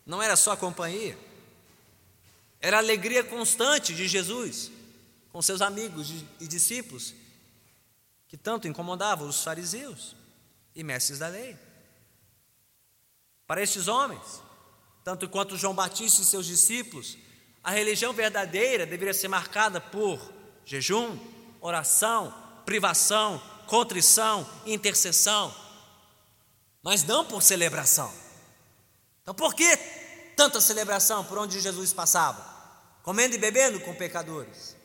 Não 0.04 0.22
era 0.22 0.34
só 0.34 0.56
companhia, 0.56 1.16
era 2.60 2.76
a 2.76 2.80
alegria 2.80 3.24
constante 3.24 3.94
de 3.94 4.06
Jesus 4.06 4.70
com 5.32 5.40
seus 5.40 5.60
amigos 5.60 6.12
e 6.40 6.46
discípulos, 6.46 7.14
que 8.28 8.36
tanto 8.36 8.68
incomodavam 8.68 9.28
os 9.28 9.42
fariseus 9.42 10.14
e 10.74 10.82
mestres 10.82 11.18
da 11.18 11.28
lei. 11.28 11.56
Para 13.46 13.62
estes 13.62 13.88
homens, 13.88 14.42
tanto 15.02 15.28
quanto 15.28 15.56
João 15.56 15.74
Batista 15.74 16.22
e 16.22 16.24
seus 16.24 16.46
discípulos, 16.46 17.16
a 17.62 17.70
religião 17.70 18.12
verdadeira 18.12 18.86
deveria 18.86 19.14
ser 19.14 19.28
marcada 19.28 19.80
por 19.80 20.20
jejum, 20.64 21.18
oração, 21.60 22.32
privação, 22.64 23.40
contrição, 23.66 24.48
intercessão, 24.66 25.54
mas 26.82 27.04
não 27.04 27.24
por 27.24 27.42
celebração. 27.42 28.12
Então, 29.22 29.34
por 29.34 29.54
que 29.54 29.76
tanta 30.36 30.60
celebração 30.60 31.24
por 31.24 31.38
onde 31.38 31.60
Jesus 31.60 31.92
passava? 31.92 32.49
Comendo 33.10 33.34
e 33.34 33.38
bebendo 33.38 33.80
com 33.80 33.92
pecadores. 33.92 34.76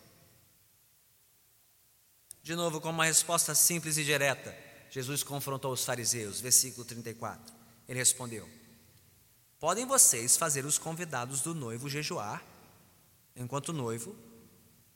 De 2.42 2.56
novo, 2.56 2.82
com 2.82 2.90
uma 2.90 3.06
resposta 3.06 3.54
simples 3.54 3.98
e 3.98 4.04
direta, 4.04 4.52
Jesus 4.90 5.22
confrontou 5.22 5.72
os 5.72 5.86
fariseus, 5.86 6.42
versículo 6.42 6.84
34. 6.84 7.54
Ele 7.88 8.00
respondeu: 8.00 8.50
Podem 9.60 9.86
vocês 9.86 10.38
fazer 10.38 10.66
os 10.66 10.80
convidados 10.80 11.42
do 11.42 11.54
noivo 11.54 11.88
jejuar, 11.88 12.44
enquanto 13.36 13.70
o 13.70 13.74
noivo 13.74 14.16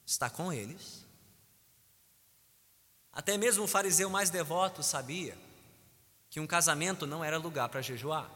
está 0.04 0.28
com 0.28 0.52
eles? 0.52 1.06
Até 3.14 3.38
mesmo 3.38 3.66
o 3.66 3.68
fariseu 3.68 4.10
mais 4.10 4.32
devoto 4.32 4.82
sabia 4.82 5.38
que 6.32 6.40
um 6.40 6.48
casamento 6.48 7.06
não 7.06 7.24
era 7.24 7.38
lugar 7.38 7.70
para 7.70 7.84
jejuar, 7.84 8.28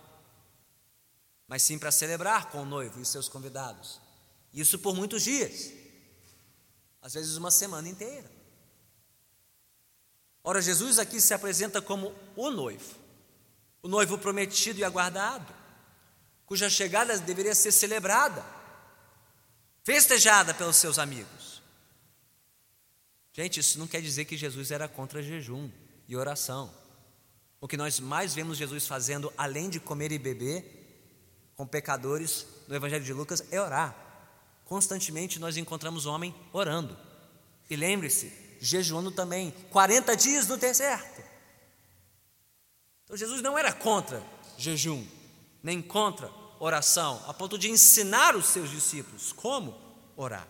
mas 1.47 1.63
sim 1.63 1.79
para 1.79 1.89
celebrar 1.89 2.51
com 2.51 2.61
o 2.61 2.65
noivo 2.65 3.01
e 3.01 3.05
seus 3.07 3.27
convidados. 3.27 4.02
Isso 4.53 4.77
por 4.77 4.95
muitos 4.95 5.23
dias, 5.23 5.71
às 7.01 7.13
vezes 7.13 7.35
uma 7.37 7.51
semana 7.51 7.89
inteira. 7.89 8.31
Ora, 10.43 10.61
Jesus 10.61 10.99
aqui 10.99 11.19
se 11.19 11.33
apresenta 11.33 11.81
como 11.81 12.13
o 12.35 12.51
noivo, 12.51 12.95
o 13.81 13.87
noivo 13.87 14.17
prometido 14.17 14.79
e 14.79 14.83
aguardado 14.83 15.63
cuja 16.45 16.69
chegada 16.69 17.17
deveria 17.17 17.55
ser 17.55 17.71
celebrada, 17.71 18.45
festejada 19.83 20.53
pelos 20.53 20.75
seus 20.75 20.99
amigos. 20.99 21.61
Gente, 23.31 23.59
isso 23.59 23.79
não 23.79 23.87
quer 23.87 24.01
dizer 24.01 24.25
que 24.25 24.37
Jesus 24.37 24.69
era 24.69 24.87
contra 24.87 25.23
jejum 25.23 25.71
e 26.07 26.15
oração. 26.15 26.71
O 27.59 27.67
que 27.67 27.77
nós 27.77 27.99
mais 27.99 28.35
vemos 28.35 28.57
Jesus 28.57 28.85
fazendo, 28.85 29.33
além 29.37 29.69
de 29.69 29.79
comer 29.79 30.11
e 30.11 30.19
beber 30.19 31.51
com 31.55 31.65
pecadores 31.65 32.45
no 32.67 32.75
Evangelho 32.75 33.03
de 33.03 33.13
Lucas, 33.13 33.43
é 33.49 33.59
orar. 33.59 33.95
Constantemente 34.73 35.37
nós 35.37 35.55
encontramos 35.55 36.07
homem 36.07 36.33
orando. 36.51 36.97
E 37.69 37.75
lembre-se, 37.75 38.33
jejuando 38.59 39.11
também, 39.11 39.53
40 39.69 40.17
dias 40.17 40.47
no 40.47 40.57
deserto. 40.57 41.21
Então 43.03 43.15
Jesus 43.15 43.39
não 43.43 43.55
era 43.55 43.71
contra 43.71 44.25
jejum, 44.57 45.05
nem 45.61 45.79
contra 45.79 46.27
oração, 46.59 47.23
a 47.27 47.33
ponto 47.35 47.55
de 47.55 47.69
ensinar 47.69 48.35
os 48.35 48.47
seus 48.47 48.71
discípulos 48.71 49.31
como 49.31 49.79
orar. 50.17 50.47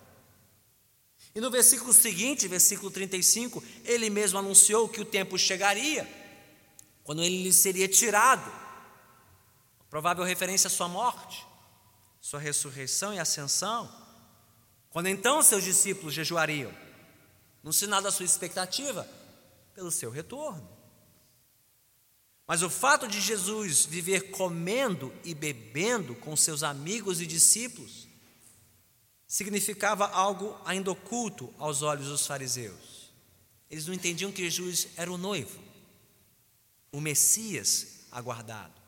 E 1.35 1.41
no 1.41 1.51
versículo 1.51 1.91
seguinte, 1.91 2.47
versículo 2.47 2.89
35, 2.89 3.61
ele 3.83 4.09
mesmo 4.09 4.39
anunciou 4.39 4.87
que 4.87 5.01
o 5.01 5.05
tempo 5.05 5.37
chegaria, 5.37 6.07
quando 7.03 7.21
ele 7.21 7.43
lhe 7.43 7.51
seria 7.51 7.89
tirado, 7.89 8.49
provável 9.89 10.23
referência 10.23 10.69
à 10.69 10.71
sua 10.71 10.87
morte, 10.87 11.45
sua 12.21 12.39
ressurreição 12.39 13.13
e 13.13 13.19
ascensão, 13.19 14.02
quando 14.93 15.07
então 15.07 15.41
seus 15.41 15.63
discípulos 15.63 16.13
jejuariam, 16.13 16.71
no 17.63 17.73
sinal 17.73 17.99
da 17.99 18.11
sua 18.11 18.27
expectativa 18.27 19.09
pelo 19.73 19.89
seu 19.89 20.11
retorno. 20.11 20.69
Mas 22.45 22.61
o 22.61 22.69
fato 22.69 23.07
de 23.07 23.19
Jesus 23.19 23.87
viver 23.87 24.29
comendo 24.29 25.11
e 25.23 25.33
bebendo 25.33 26.13
com 26.13 26.35
seus 26.35 26.61
amigos 26.61 27.19
e 27.19 27.25
discípulos 27.25 28.07
significava 29.25 30.05
algo 30.05 30.55
ainda 30.63 30.91
oculto 30.91 31.51
aos 31.57 31.81
olhos 31.81 32.07
dos 32.07 32.27
fariseus. 32.27 33.11
Eles 33.71 33.87
não 33.87 33.95
entendiam 33.95 34.31
que 34.31 34.43
Jesus 34.43 34.89
era 34.95 35.11
o 35.11 35.17
noivo, 35.17 35.59
o 36.91 37.01
Messias 37.01 38.01
aguardado, 38.11 38.79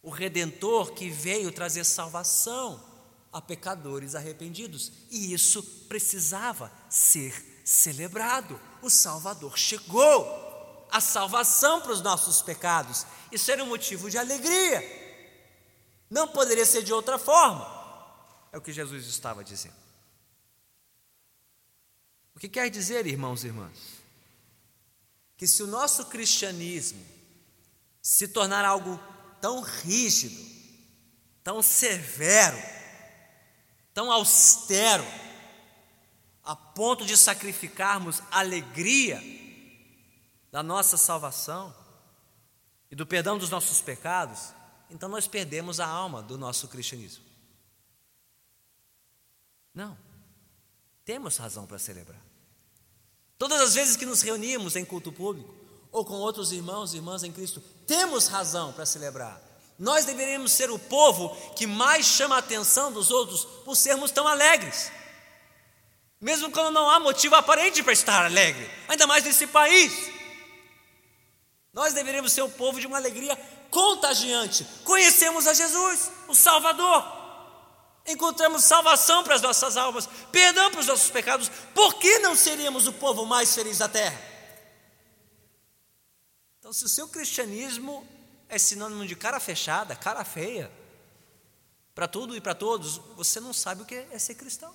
o 0.00 0.10
redentor 0.10 0.92
que 0.92 1.10
veio 1.10 1.50
trazer 1.50 1.82
salvação 1.82 2.89
a 3.32 3.40
pecadores 3.40 4.14
arrependidos, 4.14 4.92
e 5.10 5.32
isso 5.32 5.62
precisava 5.88 6.72
ser 6.88 7.62
celebrado. 7.64 8.60
O 8.82 8.90
Salvador 8.90 9.56
chegou 9.56 10.88
a 10.90 11.00
salvação 11.00 11.80
para 11.80 11.92
os 11.92 12.02
nossos 12.02 12.42
pecados. 12.42 13.06
Isso 13.30 13.50
era 13.50 13.62
um 13.62 13.68
motivo 13.68 14.10
de 14.10 14.18
alegria. 14.18 14.82
Não 16.08 16.26
poderia 16.26 16.66
ser 16.66 16.82
de 16.82 16.92
outra 16.92 17.18
forma. 17.18 17.78
É 18.52 18.58
o 18.58 18.60
que 18.60 18.72
Jesus 18.72 19.06
estava 19.06 19.44
dizendo. 19.44 19.76
O 22.34 22.40
que 22.40 22.48
quer 22.48 22.68
dizer, 22.68 23.06
irmãos 23.06 23.44
e 23.44 23.48
irmãs? 23.48 23.78
Que 25.36 25.46
se 25.46 25.62
o 25.62 25.66
nosso 25.66 26.06
cristianismo 26.06 27.04
se 28.02 28.26
tornar 28.26 28.64
algo 28.64 28.98
tão 29.40 29.60
rígido, 29.60 30.44
tão 31.44 31.62
severo, 31.62 32.58
tão 33.92 34.10
austero, 34.10 35.04
a 36.42 36.56
ponto 36.56 37.04
de 37.04 37.16
sacrificarmos 37.16 38.22
alegria 38.30 39.22
da 40.50 40.62
nossa 40.62 40.96
salvação 40.96 41.74
e 42.90 42.96
do 42.96 43.06
perdão 43.06 43.38
dos 43.38 43.50
nossos 43.50 43.80
pecados, 43.80 44.52
então 44.90 45.08
nós 45.08 45.26
perdemos 45.26 45.78
a 45.78 45.86
alma 45.86 46.22
do 46.22 46.36
nosso 46.36 46.66
cristianismo. 46.68 47.24
Não, 49.72 49.96
temos 51.04 51.36
razão 51.36 51.66
para 51.66 51.78
celebrar. 51.78 52.20
Todas 53.38 53.60
as 53.60 53.74
vezes 53.74 53.96
que 53.96 54.04
nos 54.04 54.20
reunimos 54.20 54.76
em 54.76 54.84
culto 54.84 55.12
público, 55.12 55.54
ou 55.92 56.04
com 56.04 56.14
outros 56.14 56.52
irmãos 56.52 56.92
e 56.92 56.96
irmãs 56.96 57.22
em 57.22 57.32
Cristo, 57.32 57.60
temos 57.86 58.26
razão 58.26 58.72
para 58.72 58.86
celebrar. 58.86 59.40
Nós 59.80 60.04
deveríamos 60.04 60.52
ser 60.52 60.70
o 60.70 60.78
povo 60.78 61.34
que 61.56 61.66
mais 61.66 62.04
chama 62.04 62.36
a 62.36 62.40
atenção 62.40 62.92
dos 62.92 63.10
outros 63.10 63.46
por 63.64 63.74
sermos 63.74 64.10
tão 64.10 64.28
alegres. 64.28 64.92
Mesmo 66.20 66.50
quando 66.50 66.70
não 66.70 66.90
há 66.90 67.00
motivo 67.00 67.34
aparente 67.34 67.82
para 67.82 67.94
estar 67.94 68.26
alegre, 68.26 68.70
ainda 68.86 69.06
mais 69.06 69.24
nesse 69.24 69.46
país. 69.46 69.90
Nós 71.72 71.94
deveríamos 71.94 72.30
ser 72.30 72.42
o 72.42 72.50
povo 72.50 72.78
de 72.78 72.86
uma 72.86 72.98
alegria 72.98 73.34
contagiante. 73.70 74.66
Conhecemos 74.84 75.46
a 75.46 75.54
Jesus, 75.54 76.10
o 76.28 76.34
Salvador. 76.34 77.02
Encontramos 78.06 78.64
salvação 78.64 79.24
para 79.24 79.36
as 79.36 79.40
nossas 79.40 79.78
almas, 79.78 80.06
perdão 80.30 80.70
para 80.70 80.80
os 80.80 80.86
nossos 80.88 81.08
pecados. 81.08 81.50
Por 81.74 81.94
que 81.94 82.18
não 82.18 82.36
seríamos 82.36 82.86
o 82.86 82.92
povo 82.92 83.24
mais 83.24 83.54
feliz 83.54 83.78
da 83.78 83.88
terra? 83.88 84.20
Então, 86.58 86.70
se 86.70 86.84
o 86.84 86.88
seu 86.88 87.08
cristianismo 87.08 88.06
é 88.50 88.58
sinônimo 88.58 89.06
de 89.06 89.14
cara 89.14 89.38
fechada, 89.40 89.96
cara 89.96 90.24
feia, 90.24 90.70
para 91.94 92.08
tudo 92.08 92.36
e 92.36 92.40
para 92.40 92.54
todos, 92.54 92.98
você 93.16 93.40
não 93.40 93.52
sabe 93.52 93.82
o 93.82 93.86
que 93.86 93.94
é 93.94 94.18
ser 94.18 94.34
cristão. 94.34 94.74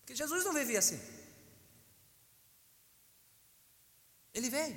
Porque 0.00 0.14
Jesus 0.14 0.44
não 0.44 0.52
vivia 0.52 0.78
assim. 0.78 1.00
Ele 4.34 4.50
veio. 4.50 4.76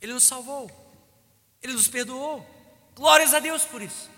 Ele 0.00 0.12
nos 0.12 0.24
salvou, 0.24 0.70
Ele 1.62 1.72
nos 1.72 1.88
perdoou. 1.88 2.46
Glórias 2.94 3.34
a 3.34 3.40
Deus 3.40 3.64
por 3.64 3.82
isso. 3.82 4.08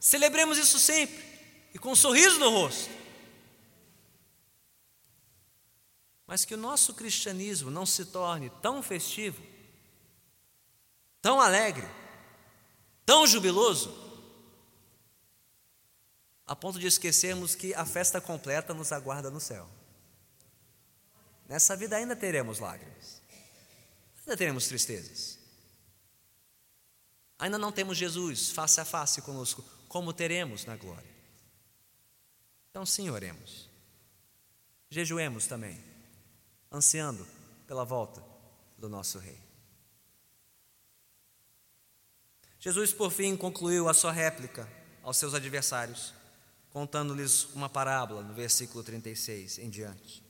Celebremos 0.00 0.56
isso 0.56 0.78
sempre 0.78 1.24
e 1.74 1.78
com 1.78 1.90
um 1.90 1.96
sorriso 1.96 2.38
no 2.38 2.50
rosto. 2.50 2.90
Mas 6.26 6.44
que 6.44 6.54
o 6.54 6.58
nosso 6.58 6.94
cristianismo 6.94 7.70
não 7.70 7.86
se 7.86 8.06
torne 8.06 8.50
tão 8.62 8.82
festivo, 8.82 9.42
tão 11.20 11.40
alegre, 11.40 11.86
tão 13.06 13.26
jubiloso, 13.26 14.04
a 16.44 16.54
ponto 16.54 16.78
de 16.78 16.86
esquecermos 16.86 17.54
que 17.54 17.72
a 17.74 17.86
festa 17.86 18.20
completa 18.20 18.74
nos 18.74 18.92
aguarda 18.92 19.30
no 19.30 19.40
céu. 19.40 19.68
Nessa 21.48 21.76
vida 21.76 21.96
ainda 21.96 22.16
teremos 22.16 22.58
lágrimas. 22.58 23.22
Ainda 24.18 24.36
teremos 24.36 24.66
tristezas. 24.66 25.38
Ainda 27.38 27.58
não 27.58 27.70
temos 27.70 27.96
Jesus 27.96 28.50
face 28.50 28.80
a 28.80 28.84
face 28.84 29.22
conosco, 29.22 29.64
como 29.88 30.12
teremos 30.12 30.64
na 30.64 30.76
glória. 30.76 31.14
Então, 32.70 32.84
sim, 32.84 33.08
oremos. 33.10 33.68
Jejuemos 34.90 35.46
também, 35.46 35.82
ansiando 36.72 37.26
pela 37.66 37.84
volta 37.84 38.22
do 38.78 38.88
nosso 38.88 39.18
Rei. 39.18 39.45
Jesus, 42.66 42.92
por 42.92 43.12
fim, 43.12 43.36
concluiu 43.36 43.88
a 43.88 43.94
sua 43.94 44.10
réplica 44.10 44.68
aos 45.00 45.18
seus 45.18 45.34
adversários, 45.34 46.12
contando-lhes 46.72 47.44
uma 47.54 47.68
parábola 47.68 48.22
no 48.22 48.34
versículo 48.34 48.82
36 48.82 49.60
em 49.60 49.70
diante. 49.70 50.20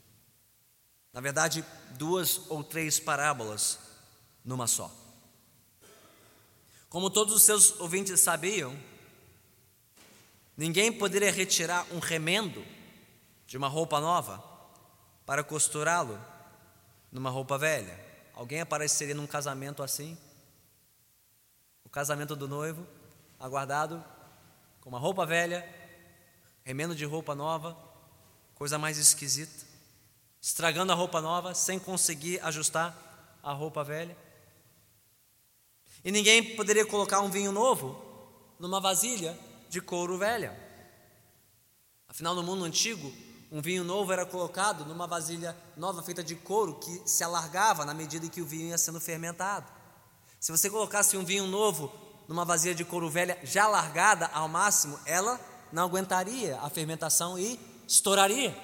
Na 1.14 1.22
verdade, 1.22 1.64
duas 1.92 2.42
ou 2.50 2.62
três 2.62 3.00
parábolas 3.00 3.78
numa 4.44 4.66
só. 4.66 4.94
Como 6.90 7.08
todos 7.08 7.34
os 7.34 7.42
seus 7.42 7.80
ouvintes 7.80 8.20
sabiam, 8.20 8.78
ninguém 10.58 10.92
poderia 10.92 11.32
retirar 11.32 11.86
um 11.90 12.00
remendo 12.00 12.62
de 13.46 13.56
uma 13.56 13.66
roupa 13.66 13.98
nova 13.98 14.44
para 15.24 15.42
costurá-lo 15.42 16.22
numa 17.10 17.30
roupa 17.30 17.56
velha. 17.56 17.98
Alguém 18.34 18.60
apareceria 18.60 19.14
num 19.14 19.26
casamento 19.26 19.82
assim? 19.82 20.18
Casamento 21.96 22.36
do 22.36 22.46
noivo, 22.46 22.86
aguardado, 23.40 24.04
com 24.82 24.90
uma 24.90 24.98
roupa 24.98 25.24
velha, 25.24 25.66
remendo 26.62 26.94
de 26.94 27.06
roupa 27.06 27.34
nova, 27.34 27.74
coisa 28.54 28.76
mais 28.76 28.98
esquisita 28.98 29.64
estragando 30.38 30.92
a 30.92 30.94
roupa 30.94 31.22
nova 31.22 31.54
sem 31.54 31.78
conseguir 31.78 32.38
ajustar 32.40 33.38
a 33.42 33.50
roupa 33.50 33.82
velha. 33.82 34.14
E 36.04 36.12
ninguém 36.12 36.54
poderia 36.54 36.84
colocar 36.84 37.22
um 37.22 37.30
vinho 37.30 37.50
novo 37.50 37.98
numa 38.58 38.78
vasilha 38.78 39.34
de 39.70 39.80
couro 39.80 40.18
velha. 40.18 40.54
Afinal, 42.06 42.34
no 42.34 42.42
mundo 42.42 42.62
antigo, 42.64 43.10
um 43.50 43.62
vinho 43.62 43.82
novo 43.82 44.12
era 44.12 44.26
colocado 44.26 44.84
numa 44.84 45.06
vasilha 45.06 45.56
nova 45.74 46.02
feita 46.02 46.22
de 46.22 46.34
couro 46.34 46.74
que 46.74 47.08
se 47.08 47.24
alargava 47.24 47.86
na 47.86 47.94
medida 47.94 48.26
em 48.26 48.28
que 48.28 48.42
o 48.42 48.46
vinho 48.46 48.68
ia 48.68 48.76
sendo 48.76 49.00
fermentado. 49.00 49.75
Se 50.38 50.52
você 50.52 50.70
colocasse 50.70 51.16
um 51.16 51.24
vinho 51.24 51.46
novo 51.46 51.92
numa 52.28 52.44
vasilha 52.44 52.74
de 52.74 52.84
couro 52.84 53.10
velha 53.10 53.38
já 53.42 53.64
alargada 53.64 54.26
ao 54.26 54.48
máximo, 54.48 54.98
ela 55.04 55.40
não 55.72 55.84
aguentaria 55.84 56.58
a 56.60 56.70
fermentação 56.70 57.38
e 57.38 57.58
estouraria 57.86 58.54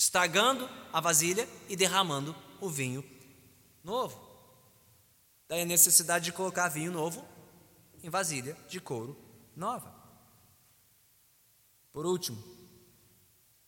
estragando 0.00 0.66
a 0.94 0.98
vasilha 0.98 1.46
e 1.68 1.76
derramando 1.76 2.34
o 2.58 2.70
vinho 2.70 3.04
novo. 3.84 4.18
Daí 5.46 5.60
a 5.60 5.66
necessidade 5.66 6.24
de 6.24 6.32
colocar 6.32 6.68
vinho 6.68 6.90
novo 6.90 7.22
em 8.02 8.08
vasilha 8.08 8.56
de 8.66 8.80
couro 8.80 9.14
nova. 9.54 9.94
Por 11.92 12.06
último, 12.06 12.42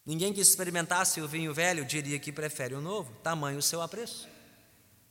ninguém 0.07 0.33
que 0.33 0.41
experimentasse 0.41 1.21
o 1.21 1.29
vinho 1.29 1.53
velho 1.53 1.85
diria 1.85 2.19
que 2.19 2.33
prefere 2.33 2.75
o 2.75 2.81
novo, 2.81 3.13
tamanho 3.17 3.59
o 3.59 3.63
seu 3.63 3.83
apreço, 3.83 4.27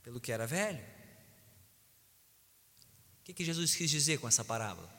pelo 0.02 0.20
que 0.20 0.32
era 0.32 0.48
velho. 0.48 0.84
O 3.22 3.24
que, 3.24 3.34
que 3.34 3.46
Jesus 3.46 3.74
quis 3.74 3.90
dizer 3.90 4.20
com 4.20 4.28
essa 4.28 4.44
parábola? 4.44 4.92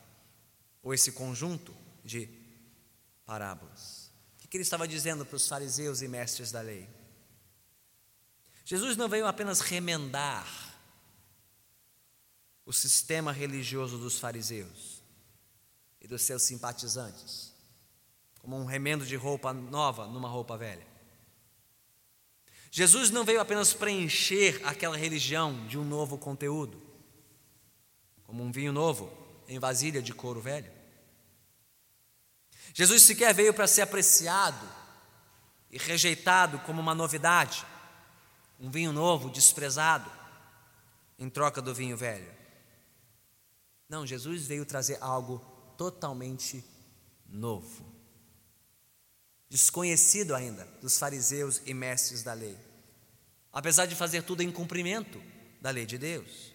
Ou 0.82 0.94
esse 0.94 1.12
conjunto 1.12 1.74
de 2.02 2.28
parábolas? 3.26 4.02
que 4.52 4.58
ele 4.58 4.64
estava 4.64 4.86
dizendo 4.86 5.24
para 5.24 5.36
os 5.36 5.48
fariseus 5.48 6.02
e 6.02 6.08
mestres 6.08 6.52
da 6.52 6.60
lei. 6.60 6.86
Jesus 8.66 8.98
não 8.98 9.08
veio 9.08 9.26
apenas 9.26 9.60
remendar 9.60 10.46
o 12.66 12.70
sistema 12.70 13.32
religioso 13.32 13.96
dos 13.96 14.18
fariseus 14.18 15.02
e 16.02 16.06
dos 16.06 16.20
seus 16.20 16.42
simpatizantes, 16.42 17.50
como 18.40 18.58
um 18.58 18.66
remendo 18.66 19.06
de 19.06 19.16
roupa 19.16 19.54
nova 19.54 20.06
numa 20.06 20.28
roupa 20.28 20.58
velha. 20.58 20.86
Jesus 22.70 23.08
não 23.08 23.24
veio 23.24 23.40
apenas 23.40 23.72
preencher 23.72 24.60
aquela 24.66 24.98
religião 24.98 25.66
de 25.66 25.78
um 25.78 25.84
novo 25.84 26.18
conteúdo, 26.18 26.78
como 28.32 28.44
um 28.44 28.50
vinho 28.50 28.72
novo 28.72 29.12
em 29.46 29.58
vasilha 29.58 30.00
de 30.00 30.14
couro 30.14 30.40
velho. 30.40 30.72
Jesus 32.72 33.02
sequer 33.02 33.34
veio 33.34 33.52
para 33.52 33.66
ser 33.66 33.82
apreciado 33.82 34.66
e 35.70 35.76
rejeitado 35.76 36.58
como 36.60 36.80
uma 36.80 36.94
novidade, 36.94 37.62
um 38.58 38.70
vinho 38.70 38.90
novo 38.90 39.28
desprezado 39.28 40.10
em 41.18 41.28
troca 41.28 41.60
do 41.60 41.74
vinho 41.74 41.94
velho. 41.94 42.32
Não, 43.86 44.06
Jesus 44.06 44.46
veio 44.46 44.64
trazer 44.64 44.96
algo 45.02 45.38
totalmente 45.76 46.64
novo, 47.28 47.84
desconhecido 49.50 50.34
ainda 50.34 50.64
dos 50.80 50.98
fariseus 50.98 51.60
e 51.66 51.74
mestres 51.74 52.22
da 52.22 52.32
lei, 52.32 52.58
apesar 53.52 53.84
de 53.84 53.94
fazer 53.94 54.22
tudo 54.22 54.42
em 54.42 54.50
cumprimento 54.50 55.22
da 55.60 55.68
lei 55.68 55.84
de 55.84 55.98
Deus. 55.98 56.51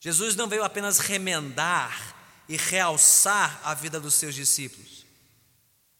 Jesus 0.00 0.36
não 0.36 0.48
veio 0.48 0.62
apenas 0.62 0.98
remendar 0.98 2.16
e 2.48 2.56
realçar 2.56 3.60
a 3.64 3.74
vida 3.74 4.00
dos 4.00 4.14
seus 4.14 4.34
discípulos, 4.34 5.04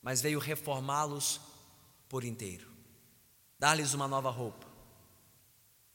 mas 0.00 0.20
veio 0.20 0.38
reformá-los 0.38 1.40
por 2.08 2.24
inteiro, 2.24 2.70
dar-lhes 3.58 3.92
uma 3.94 4.06
nova 4.06 4.30
roupa, 4.30 4.66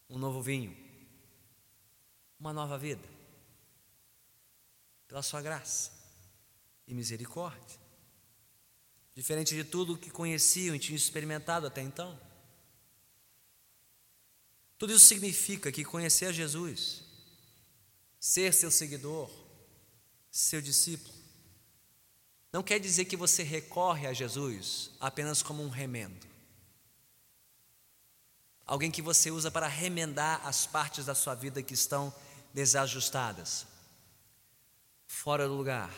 um 0.10 0.18
novo 0.18 0.42
vinho, 0.42 0.76
uma 2.40 2.52
nova 2.52 2.78
vida, 2.78 3.08
pela 5.08 5.24
sua 5.24 5.42
graça 5.42 5.92
e 6.86 6.94
misericórdia, 6.94 7.80
diferente 9.16 9.56
de 9.56 9.64
tudo 9.64 9.98
que 9.98 10.10
conheciam 10.10 10.76
e 10.76 10.80
tinham 10.80 10.98
experimentado 10.98 11.66
até 11.66 11.82
então. 11.82 12.20
Tudo 14.78 14.92
isso 14.92 15.06
significa 15.06 15.72
que 15.72 15.86
conhecer 15.86 16.34
Jesus, 16.34 17.13
ser 18.24 18.54
seu 18.54 18.72
seguidor, 18.72 19.30
seu 20.32 20.62
discípulo. 20.62 21.14
Não 22.54 22.64
quer 22.64 22.80
dizer 22.80 23.04
que 23.04 23.18
você 23.18 23.44
recorre 23.44 24.08
a 24.08 24.14
Jesus 24.14 24.92
apenas 24.98 25.44
como 25.44 25.62
um 25.62 25.68
remendo. 25.68 26.26
Alguém 28.66 28.90
que 28.90 29.02
você 29.02 29.30
usa 29.30 29.52
para 29.52 29.68
remendar 29.68 30.40
as 30.48 30.66
partes 30.66 31.06
da 31.06 31.14
sua 31.14 31.36
vida 31.36 31.62
que 31.62 31.74
estão 31.74 32.16
desajustadas, 32.54 33.68
fora 35.06 35.46
do 35.46 35.56
lugar. 35.56 35.94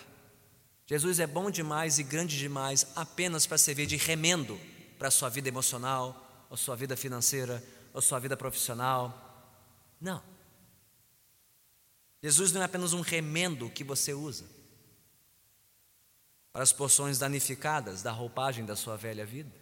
Jesus 0.87 1.19
é 1.19 1.27
bom 1.27 1.51
demais 1.51 1.99
e 1.99 2.03
grande 2.03 2.39
demais 2.39 2.87
apenas 2.95 3.45
para 3.45 3.59
servir 3.59 3.85
de 3.85 3.97
remendo 3.97 4.59
para 4.97 5.09
a 5.09 5.11
sua 5.11 5.29
vida 5.29 5.47
emocional, 5.47 6.47
ou 6.49 6.57
sua 6.57 6.75
vida 6.75 6.97
financeira, 6.97 7.63
ou 7.93 8.01
sua 8.01 8.17
vida 8.17 8.35
profissional. 8.35 9.13
Não. 10.01 10.34
Jesus 12.25 12.51
não 12.51 12.63
é 12.63 12.65
apenas 12.65 12.91
um 12.91 13.01
remendo 13.01 13.69
que 13.69 13.83
você 13.83 14.11
usa 14.11 14.45
para 16.51 16.63
as 16.63 16.73
porções 16.73 17.19
danificadas 17.19 18.01
da 18.01 18.11
roupagem 18.11 18.65
da 18.65 18.75
sua 18.75 18.97
velha 18.97 19.23
vida. 19.23 19.55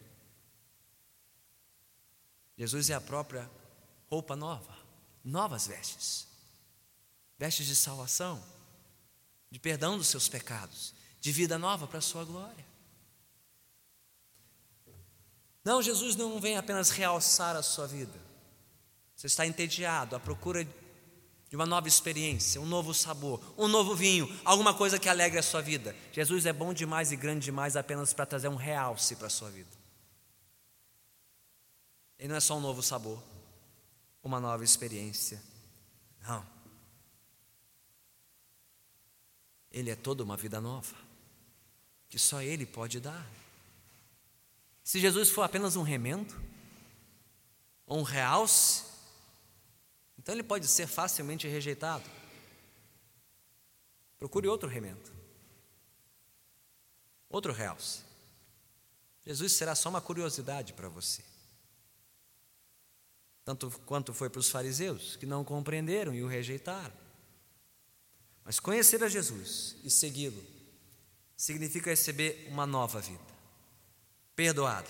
Jesus 2.58 2.89
é 2.89 2.93
a 2.93 3.02
própria 3.02 3.52
roupa 4.10 4.34
nova, 4.34 4.78
novas 5.26 5.67
vestes, 5.67 6.26
vestes 7.38 7.67
de 7.67 7.76
salvação, 7.76 8.41
de 9.52 9.60
perdão 9.60 9.97
dos 9.97 10.08
seus 10.08 10.30
pecados, 10.30 10.93
de 11.19 11.34
vida 11.34 11.60
nova 11.60 11.86
para 11.86 11.97
a 11.97 12.02
sua 12.02 12.23
glória. 12.23 12.65
Não, 15.65 15.82
Jesus 15.82 16.15
não 16.15 16.39
vem 16.39 16.56
apenas 16.56 16.91
realçar 16.91 17.58
a 17.58 17.62
sua 17.62 17.88
vida. 17.88 18.17
Você 19.17 19.28
está 19.28 19.45
entediado 19.45 20.15
à 20.15 20.19
procura 20.21 20.65
de 21.54 21.56
uma 21.56 21.68
nova 21.68 21.88
experiência, 21.88 22.60
um 22.60 22.66
novo 22.66 22.96
sabor, 22.96 23.40
um 23.56 23.67
novo 23.67 23.96
vinho, 23.96 24.27
alguma 24.44 24.73
coisa 24.73 24.98
que 24.98 25.08
alegre 25.08 25.38
a 25.38 25.44
sua 25.44 25.62
vida. 25.62 25.96
Jesus 26.12 26.48
é 26.48 26.52
bom 26.52 26.73
demais 26.73 27.12
e 27.12 27.15
grande 27.15 27.46
demais 27.46 27.75
apenas 27.75 28.12
para 28.12 28.25
trazer 28.25 28.48
um 28.48 28.56
realce 28.56 29.15
para 29.15 29.27
a 29.27 29.30
sua 29.30 29.52
vida. 29.52 29.69
Ele 32.17 32.30
não 32.30 32.38
é 32.38 32.40
só 32.40 32.58
um 32.58 32.60
novo 32.60 32.82
sabor, 32.82 33.21
uma 34.23 34.40
nova 34.40 34.63
experiência. 34.63 35.40
Não. 36.27 36.44
Ele 39.71 39.92
é 39.92 39.96
toda 39.96 40.23
uma 40.23 40.36
vida 40.36 40.60
nova, 40.60 40.96
que 42.10 42.17
só 42.17 42.42
Ele 42.42 42.65
pode 42.65 43.00
dar. 43.00 43.30
Se 44.84 45.00
Jesus 45.00 45.30
for 45.30 45.44
apenas 45.44 45.75
um 45.75 45.84
remendo, 45.84 46.34
ou 47.86 48.00
um 48.00 48.04
realce, 48.04 48.92
então 50.24 50.34
ele 50.34 50.42
pode 50.42 50.65
ser 50.69 50.88
facilmente 50.88 51.50
rejeitado. 51.50 52.10
Procure 54.17 54.48
outro 54.48 54.69
remendo, 54.69 55.12
outro 57.30 57.52
realce. 57.52 58.00
Jesus 59.26 59.52
será 59.52 59.76
só 59.76 59.90
uma 59.90 60.00
curiosidade 60.00 60.71
para 60.71 60.88
você. 60.88 61.21
Tanto 63.44 63.69
quanto 63.86 64.13
foi 64.13 64.30
para 64.30 64.40
os 64.40 64.50
fariseus, 64.50 65.17
que 65.17 65.26
não 65.26 65.44
compreenderam 65.44 66.15
e 66.15 66.24
o 66.24 66.28
rejeitaram. 66.28 66.96
Mas 68.46 68.62
conhecer 68.62 69.04
a 69.04 69.10
Jesus 69.10 69.76
e 69.84 69.90
segui-lo 69.90 70.42
significa 71.36 71.90
receber 71.90 72.48
uma 72.50 72.65
nova 72.65 73.02
vida, 73.02 73.19
perdoada, 74.34 74.90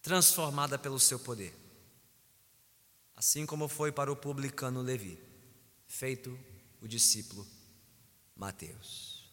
transformada 0.00 0.78
pelo 0.78 0.98
seu 0.98 1.18
poder. 1.18 1.63
Assim 3.26 3.46
como 3.46 3.68
foi 3.68 3.90
para 3.90 4.12
o 4.12 4.16
publicano 4.16 4.82
Levi, 4.82 5.18
feito 5.86 6.38
o 6.78 6.86
discípulo 6.86 7.46
Mateus. 8.36 9.24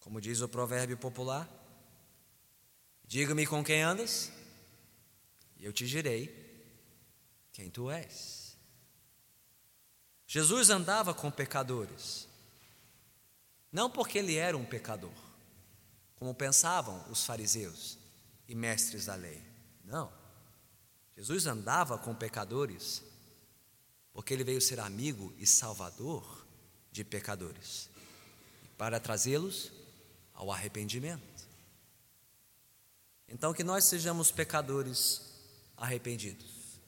Como 0.00 0.18
diz 0.18 0.40
o 0.40 0.48
provérbio 0.48 0.96
popular, 0.96 1.46
diga-me 3.04 3.46
com 3.46 3.62
quem 3.62 3.82
andas, 3.82 4.32
e 5.58 5.66
eu 5.66 5.74
te 5.74 5.86
direi 5.86 6.26
quem 7.52 7.68
tu 7.68 7.90
és. 7.90 8.56
Jesus 10.26 10.70
andava 10.70 11.12
com 11.12 11.30
pecadores, 11.30 12.26
não 13.70 13.90
porque 13.90 14.16
ele 14.16 14.36
era 14.36 14.56
um 14.56 14.64
pecador, 14.64 15.12
como 16.16 16.34
pensavam 16.34 17.06
os 17.10 17.26
fariseus 17.26 17.98
e 18.48 18.54
mestres 18.54 19.04
da 19.04 19.14
lei. 19.14 19.51
Não. 19.84 20.12
Jesus 21.16 21.46
andava 21.46 21.98
com 21.98 22.14
pecadores 22.14 23.02
porque 24.12 24.34
ele 24.34 24.44
veio 24.44 24.60
ser 24.60 24.78
amigo 24.80 25.32
e 25.38 25.46
salvador 25.46 26.46
de 26.90 27.02
pecadores 27.02 27.88
para 28.76 29.00
trazê-los 29.00 29.72
ao 30.34 30.50
arrependimento. 30.50 31.48
Então, 33.28 33.54
que 33.54 33.64
nós 33.64 33.84
sejamos 33.84 34.30
pecadores 34.30 35.22
arrependidos, 35.76 36.80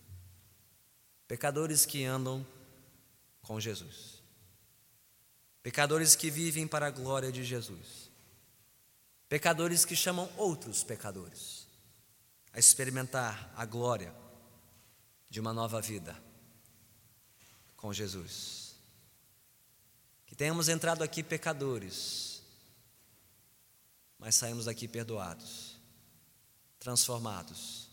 pecadores 1.26 1.86
que 1.86 2.04
andam 2.04 2.46
com 3.40 3.58
Jesus, 3.58 4.22
pecadores 5.62 6.14
que 6.14 6.30
vivem 6.30 6.66
para 6.66 6.88
a 6.88 6.90
glória 6.90 7.32
de 7.32 7.42
Jesus, 7.42 8.10
pecadores 9.28 9.86
que 9.86 9.96
chamam 9.96 10.30
outros 10.36 10.84
pecadores 10.84 11.63
a 12.54 12.58
experimentar 12.58 13.52
a 13.56 13.66
glória 13.66 14.14
de 15.28 15.40
uma 15.40 15.52
nova 15.52 15.80
vida 15.80 16.16
com 17.76 17.92
Jesus. 17.92 18.76
Que 20.24 20.36
tenhamos 20.36 20.68
entrado 20.68 21.02
aqui 21.02 21.22
pecadores, 21.22 22.42
mas 24.18 24.36
saímos 24.36 24.66
daqui 24.66 24.86
perdoados, 24.86 25.76
transformados, 26.78 27.90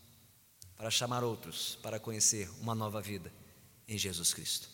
para 0.76 0.90
chamar 0.90 1.22
outros 1.22 1.76
para 1.82 2.00
conhecer 2.00 2.48
uma 2.60 2.74
nova 2.74 3.02
vida 3.02 3.32
em 3.86 3.98
Jesus 3.98 4.32
Cristo. 4.32 4.68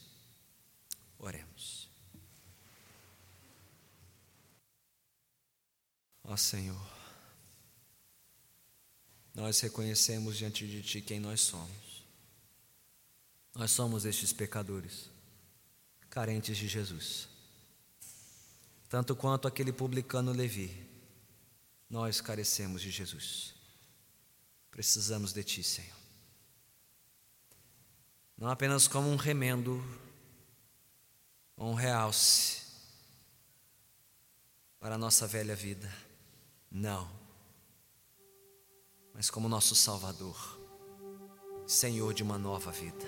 Oremos. 1.18 1.88
Ó 6.24 6.36
Senhor, 6.36 6.97
nós 9.38 9.60
reconhecemos 9.60 10.36
diante 10.36 10.66
de 10.66 10.82
Ti 10.82 11.00
quem 11.00 11.20
nós 11.20 11.40
somos. 11.40 12.02
Nós 13.54 13.70
somos 13.70 14.04
estes 14.04 14.32
pecadores, 14.32 15.08
carentes 16.10 16.56
de 16.56 16.66
Jesus. 16.66 17.28
Tanto 18.88 19.14
quanto 19.14 19.46
aquele 19.46 19.72
publicano 19.72 20.32
Levi, 20.32 20.84
nós 21.88 22.20
carecemos 22.20 22.82
de 22.82 22.90
Jesus. 22.90 23.54
Precisamos 24.72 25.32
de 25.32 25.44
Ti, 25.44 25.62
Senhor. 25.62 25.96
Não 28.36 28.48
apenas 28.48 28.88
como 28.88 29.08
um 29.08 29.16
remendo, 29.16 29.80
um 31.56 31.74
realce 31.74 32.62
para 34.80 34.96
a 34.96 34.98
nossa 34.98 35.28
velha 35.28 35.54
vida. 35.54 35.92
Não. 36.70 37.17
Mas 39.18 39.28
como 39.30 39.48
nosso 39.48 39.74
Salvador, 39.74 40.36
Senhor 41.66 42.14
de 42.14 42.22
uma 42.22 42.38
nova 42.38 42.70
vida. 42.70 43.04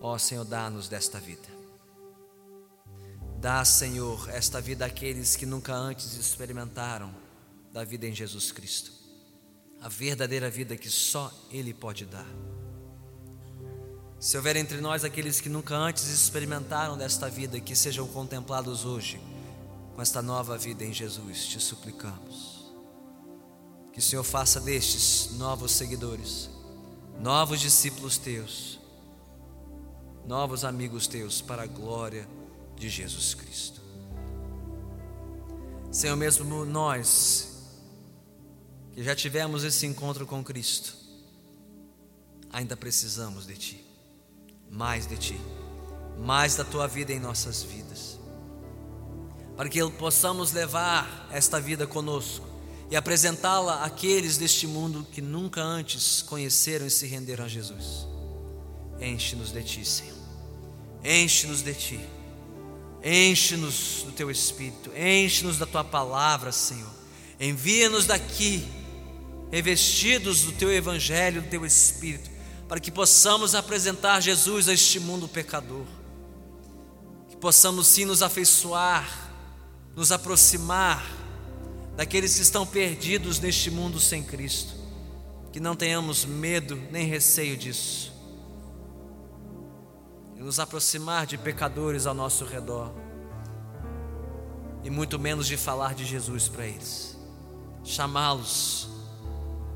Ó 0.00 0.16
Senhor, 0.16 0.46
dá-nos 0.46 0.88
desta 0.88 1.20
vida. 1.20 1.46
Dá, 3.38 3.62
Senhor, 3.66 4.30
esta 4.30 4.62
vida 4.62 4.86
àqueles 4.86 5.36
que 5.36 5.44
nunca 5.44 5.74
antes 5.74 6.16
experimentaram 6.16 7.14
da 7.70 7.84
vida 7.84 8.06
em 8.06 8.14
Jesus 8.14 8.50
Cristo. 8.50 8.90
A 9.82 9.90
verdadeira 9.90 10.48
vida 10.48 10.74
que 10.74 10.88
só 10.88 11.30
Ele 11.50 11.74
pode 11.74 12.06
dar. 12.06 12.26
Se 14.18 14.38
houver 14.38 14.56
entre 14.56 14.80
nós 14.80 15.04
aqueles 15.04 15.38
que 15.38 15.50
nunca 15.50 15.76
antes 15.76 16.08
experimentaram 16.08 16.96
desta 16.96 17.28
vida, 17.28 17.60
que 17.60 17.76
sejam 17.76 18.08
contemplados 18.08 18.86
hoje 18.86 19.20
com 19.94 20.00
esta 20.00 20.22
nova 20.22 20.56
vida 20.56 20.82
em 20.82 20.94
Jesus, 20.94 21.44
te 21.44 21.60
suplicamos. 21.60 22.55
Que 23.96 24.00
o 24.00 24.02
Senhor 24.02 24.22
faça 24.22 24.60
destes 24.60 25.30
novos 25.38 25.72
seguidores, 25.72 26.50
novos 27.18 27.58
discípulos 27.58 28.18
teus 28.18 28.76
novos 30.26 30.64
amigos 30.64 31.06
teus 31.06 31.40
para 31.40 31.62
a 31.62 31.66
glória 31.66 32.28
de 32.74 32.88
Jesus 32.88 33.34
Cristo. 33.34 33.80
Senhor, 35.90 36.16
mesmo 36.16 36.64
nós 36.64 37.54
que 38.92 39.02
já 39.02 39.14
tivemos 39.14 39.62
esse 39.62 39.86
encontro 39.86 40.26
com 40.26 40.42
Cristo, 40.42 40.94
ainda 42.50 42.76
precisamos 42.76 43.46
de 43.46 43.56
Ti, 43.56 43.86
mais 44.70 45.06
de 45.06 45.16
Ti, 45.16 45.40
mais 46.18 46.56
da 46.56 46.64
Tua 46.64 46.88
vida 46.88 47.12
em 47.12 47.20
nossas 47.20 47.62
vidas, 47.62 48.18
para 49.56 49.68
que 49.68 49.88
possamos 49.92 50.52
levar 50.52 51.28
esta 51.30 51.60
vida 51.60 51.86
conosco 51.86 52.45
e 52.90 52.96
apresentá-la 52.96 53.84
àqueles 53.84 54.36
deste 54.36 54.66
mundo 54.66 55.06
que 55.10 55.20
nunca 55.20 55.62
antes 55.62 56.22
conheceram 56.22 56.86
e 56.86 56.90
se 56.90 57.06
renderam 57.06 57.44
a 57.44 57.48
Jesus. 57.48 58.06
Enche-nos 59.00 59.52
de 59.52 59.62
Ti, 59.62 59.84
Senhor. 59.84 60.16
Enche-nos 61.08 61.62
de 61.62 61.72
ti, 61.72 62.00
enche-nos 63.00 64.02
do 64.04 64.10
teu 64.10 64.28
espírito, 64.28 64.90
enche-nos 64.96 65.56
da 65.56 65.64
tua 65.64 65.84
palavra, 65.84 66.50
Senhor. 66.50 66.90
Envia-nos 67.38 68.06
daqui, 68.06 68.66
revestidos 69.52 70.42
do 70.42 70.50
teu 70.50 70.72
evangelho, 70.72 71.42
do 71.42 71.48
teu 71.48 71.64
espírito, 71.64 72.28
para 72.66 72.80
que 72.80 72.90
possamos 72.90 73.54
apresentar 73.54 74.20
Jesus 74.20 74.68
a 74.68 74.72
este 74.72 74.98
mundo 74.98 75.28
pecador, 75.28 75.86
que 77.28 77.36
possamos 77.36 77.86
sim 77.86 78.04
nos 78.04 78.20
afeiçoar, 78.20 79.30
nos 79.94 80.10
aproximar 80.10 81.06
daqueles 81.96 82.36
que 82.36 82.42
estão 82.42 82.66
perdidos 82.66 83.40
neste 83.40 83.70
mundo 83.70 83.98
sem 83.98 84.22
Cristo, 84.22 84.74
que 85.50 85.58
não 85.58 85.74
tenhamos 85.74 86.26
medo 86.26 86.76
nem 86.90 87.06
receio 87.06 87.56
disso. 87.56 88.12
E 90.36 90.40
nos 90.40 90.60
aproximar 90.60 91.26
de 91.26 91.38
pecadores 91.38 92.06
ao 92.06 92.14
nosso 92.14 92.44
redor, 92.44 92.92
e 94.84 94.90
muito 94.90 95.18
menos 95.18 95.46
de 95.46 95.56
falar 95.56 95.94
de 95.94 96.04
Jesus 96.04 96.46
para 96.48 96.66
eles, 96.66 97.18
chamá-los 97.82 98.88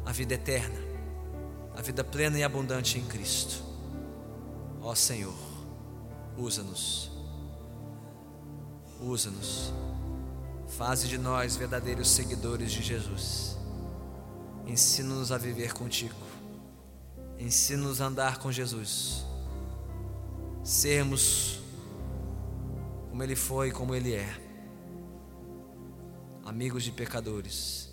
à 0.05 0.13
vida 0.13 0.35
eterna, 0.35 0.79
à 1.75 1.81
vida 1.81 2.05
plena 2.05 2.39
e 2.39 2.45
abundante 2.45 2.99
em 2.99 3.05
Cristo. 3.07 3.65
Ó 4.83 4.95
Senhor, 4.95 5.35
usa-nos, 6.37 7.11
usa-nos, 9.01 9.73
faze 10.71 11.09
de 11.09 11.19
nós 11.19 11.57
verdadeiros 11.57 12.09
seguidores 12.09 12.71
de 12.71 12.83
Jesus, 12.83 13.59
ensina-nos 14.67 15.33
a 15.33 15.37
viver 15.37 15.75
contigo, 15.75 16.15
ensina-nos 17.39 18.01
a 18.01 18.07
andar 18.07 18.39
com 18.39 18.53
Jesus. 18.53 19.25
Sermos 20.63 21.61
como 23.11 23.23
Ele 23.23 23.35
foi 23.35 23.69
e 23.69 23.73
como 23.73 23.95
Ele 23.95 24.15
é, 24.15 24.41
amigos 26.45 26.85
de 26.85 26.93
pecadores, 26.93 27.91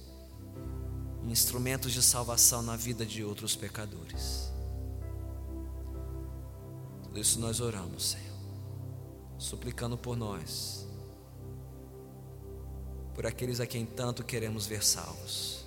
instrumentos 1.28 1.92
de 1.92 2.04
salvação 2.04 2.62
na 2.62 2.76
vida 2.76 3.06
de 3.06 3.24
outros 3.24 3.56
pecadores. 3.56 4.52
Por 7.04 7.18
isso 7.18 7.40
nós 7.40 7.60
oramos, 7.60 8.12
Senhor, 8.12 8.38
suplicando 9.38 9.98
por 9.98 10.16
nós, 10.16 10.87
por 13.18 13.26
aqueles 13.26 13.60
a 13.60 13.68
quem 13.68 13.86
tanto 13.86 14.24
queremos 14.24 14.66
ver 14.66 14.82
salvos. 14.82 15.66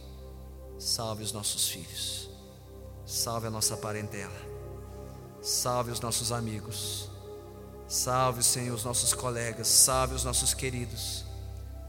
Salve 0.78 1.22
os 1.22 1.32
nossos 1.32 1.68
filhos, 1.68 2.30
salve 3.04 3.48
a 3.48 3.50
nossa 3.50 3.76
parentela 3.76 4.50
Salve 5.42 5.90
os 5.90 6.00
nossos 6.00 6.32
amigos. 6.32 7.08
Salve, 7.88 8.42
Senhor, 8.42 8.74
os 8.74 8.84
nossos 8.84 9.14
colegas. 9.14 9.66
Salve 9.66 10.14
os 10.14 10.22
nossos 10.22 10.52
queridos. 10.52 11.24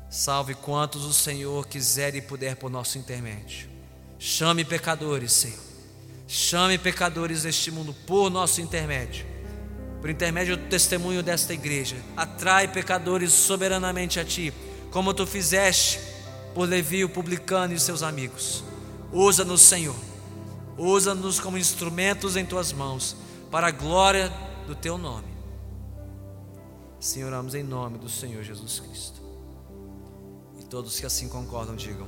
Salve 0.10 0.56
quantos 0.56 1.04
o 1.04 1.14
Senhor 1.14 1.68
quiser 1.68 2.16
e 2.16 2.22
puder 2.22 2.56
por 2.56 2.70
nosso 2.70 2.98
intermédio. 2.98 3.70
Chame 4.18 4.64
pecadores, 4.64 5.34
Senhor. 5.34 5.60
Chame 6.28 6.78
pecadores 6.78 7.44
deste 7.44 7.70
mundo 7.72 7.94
por 8.08 8.30
nosso 8.30 8.62
intermédio, 8.62 9.26
por 10.00 10.10
intermédio 10.10 10.56
do 10.56 10.70
testemunho 10.70 11.22
desta 11.22 11.54
igreja, 11.54 11.98
atrai 12.16 12.70
pecadores 12.70 13.34
soberanamente 13.34 14.18
a 14.18 14.24
ti, 14.24 14.54
como 14.92 15.14
tu 15.14 15.26
fizeste 15.26 16.00
por 16.54 16.68
Levi, 16.68 17.04
o 17.04 17.10
publicano 17.10 17.74
e 17.74 17.80
seus 17.80 18.04
amigos. 18.04 18.64
Usa-nos, 19.12 19.62
Senhor, 19.62 19.96
usa-nos 20.78 21.40
como 21.40 21.58
instrumentos 21.58 22.36
em 22.36 22.46
tuas 22.46 22.72
mãos, 22.72 23.16
para 23.50 23.68
a 23.68 23.72
glória 23.72 24.32
do 24.68 24.76
teu 24.76 24.98
nome. 24.98 25.32
Senhor, 27.00 27.28
oramos 27.28 27.56
em 27.56 27.64
nome 27.64 27.98
do 27.98 28.08
Senhor 28.08 28.44
Jesus 28.44 28.80
Cristo. 28.80 29.22
E 30.60 30.64
todos 30.64 31.00
que 31.00 31.06
assim 31.06 31.28
concordam, 31.28 31.76
digam 31.76 32.08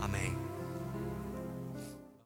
amém. 0.00 0.43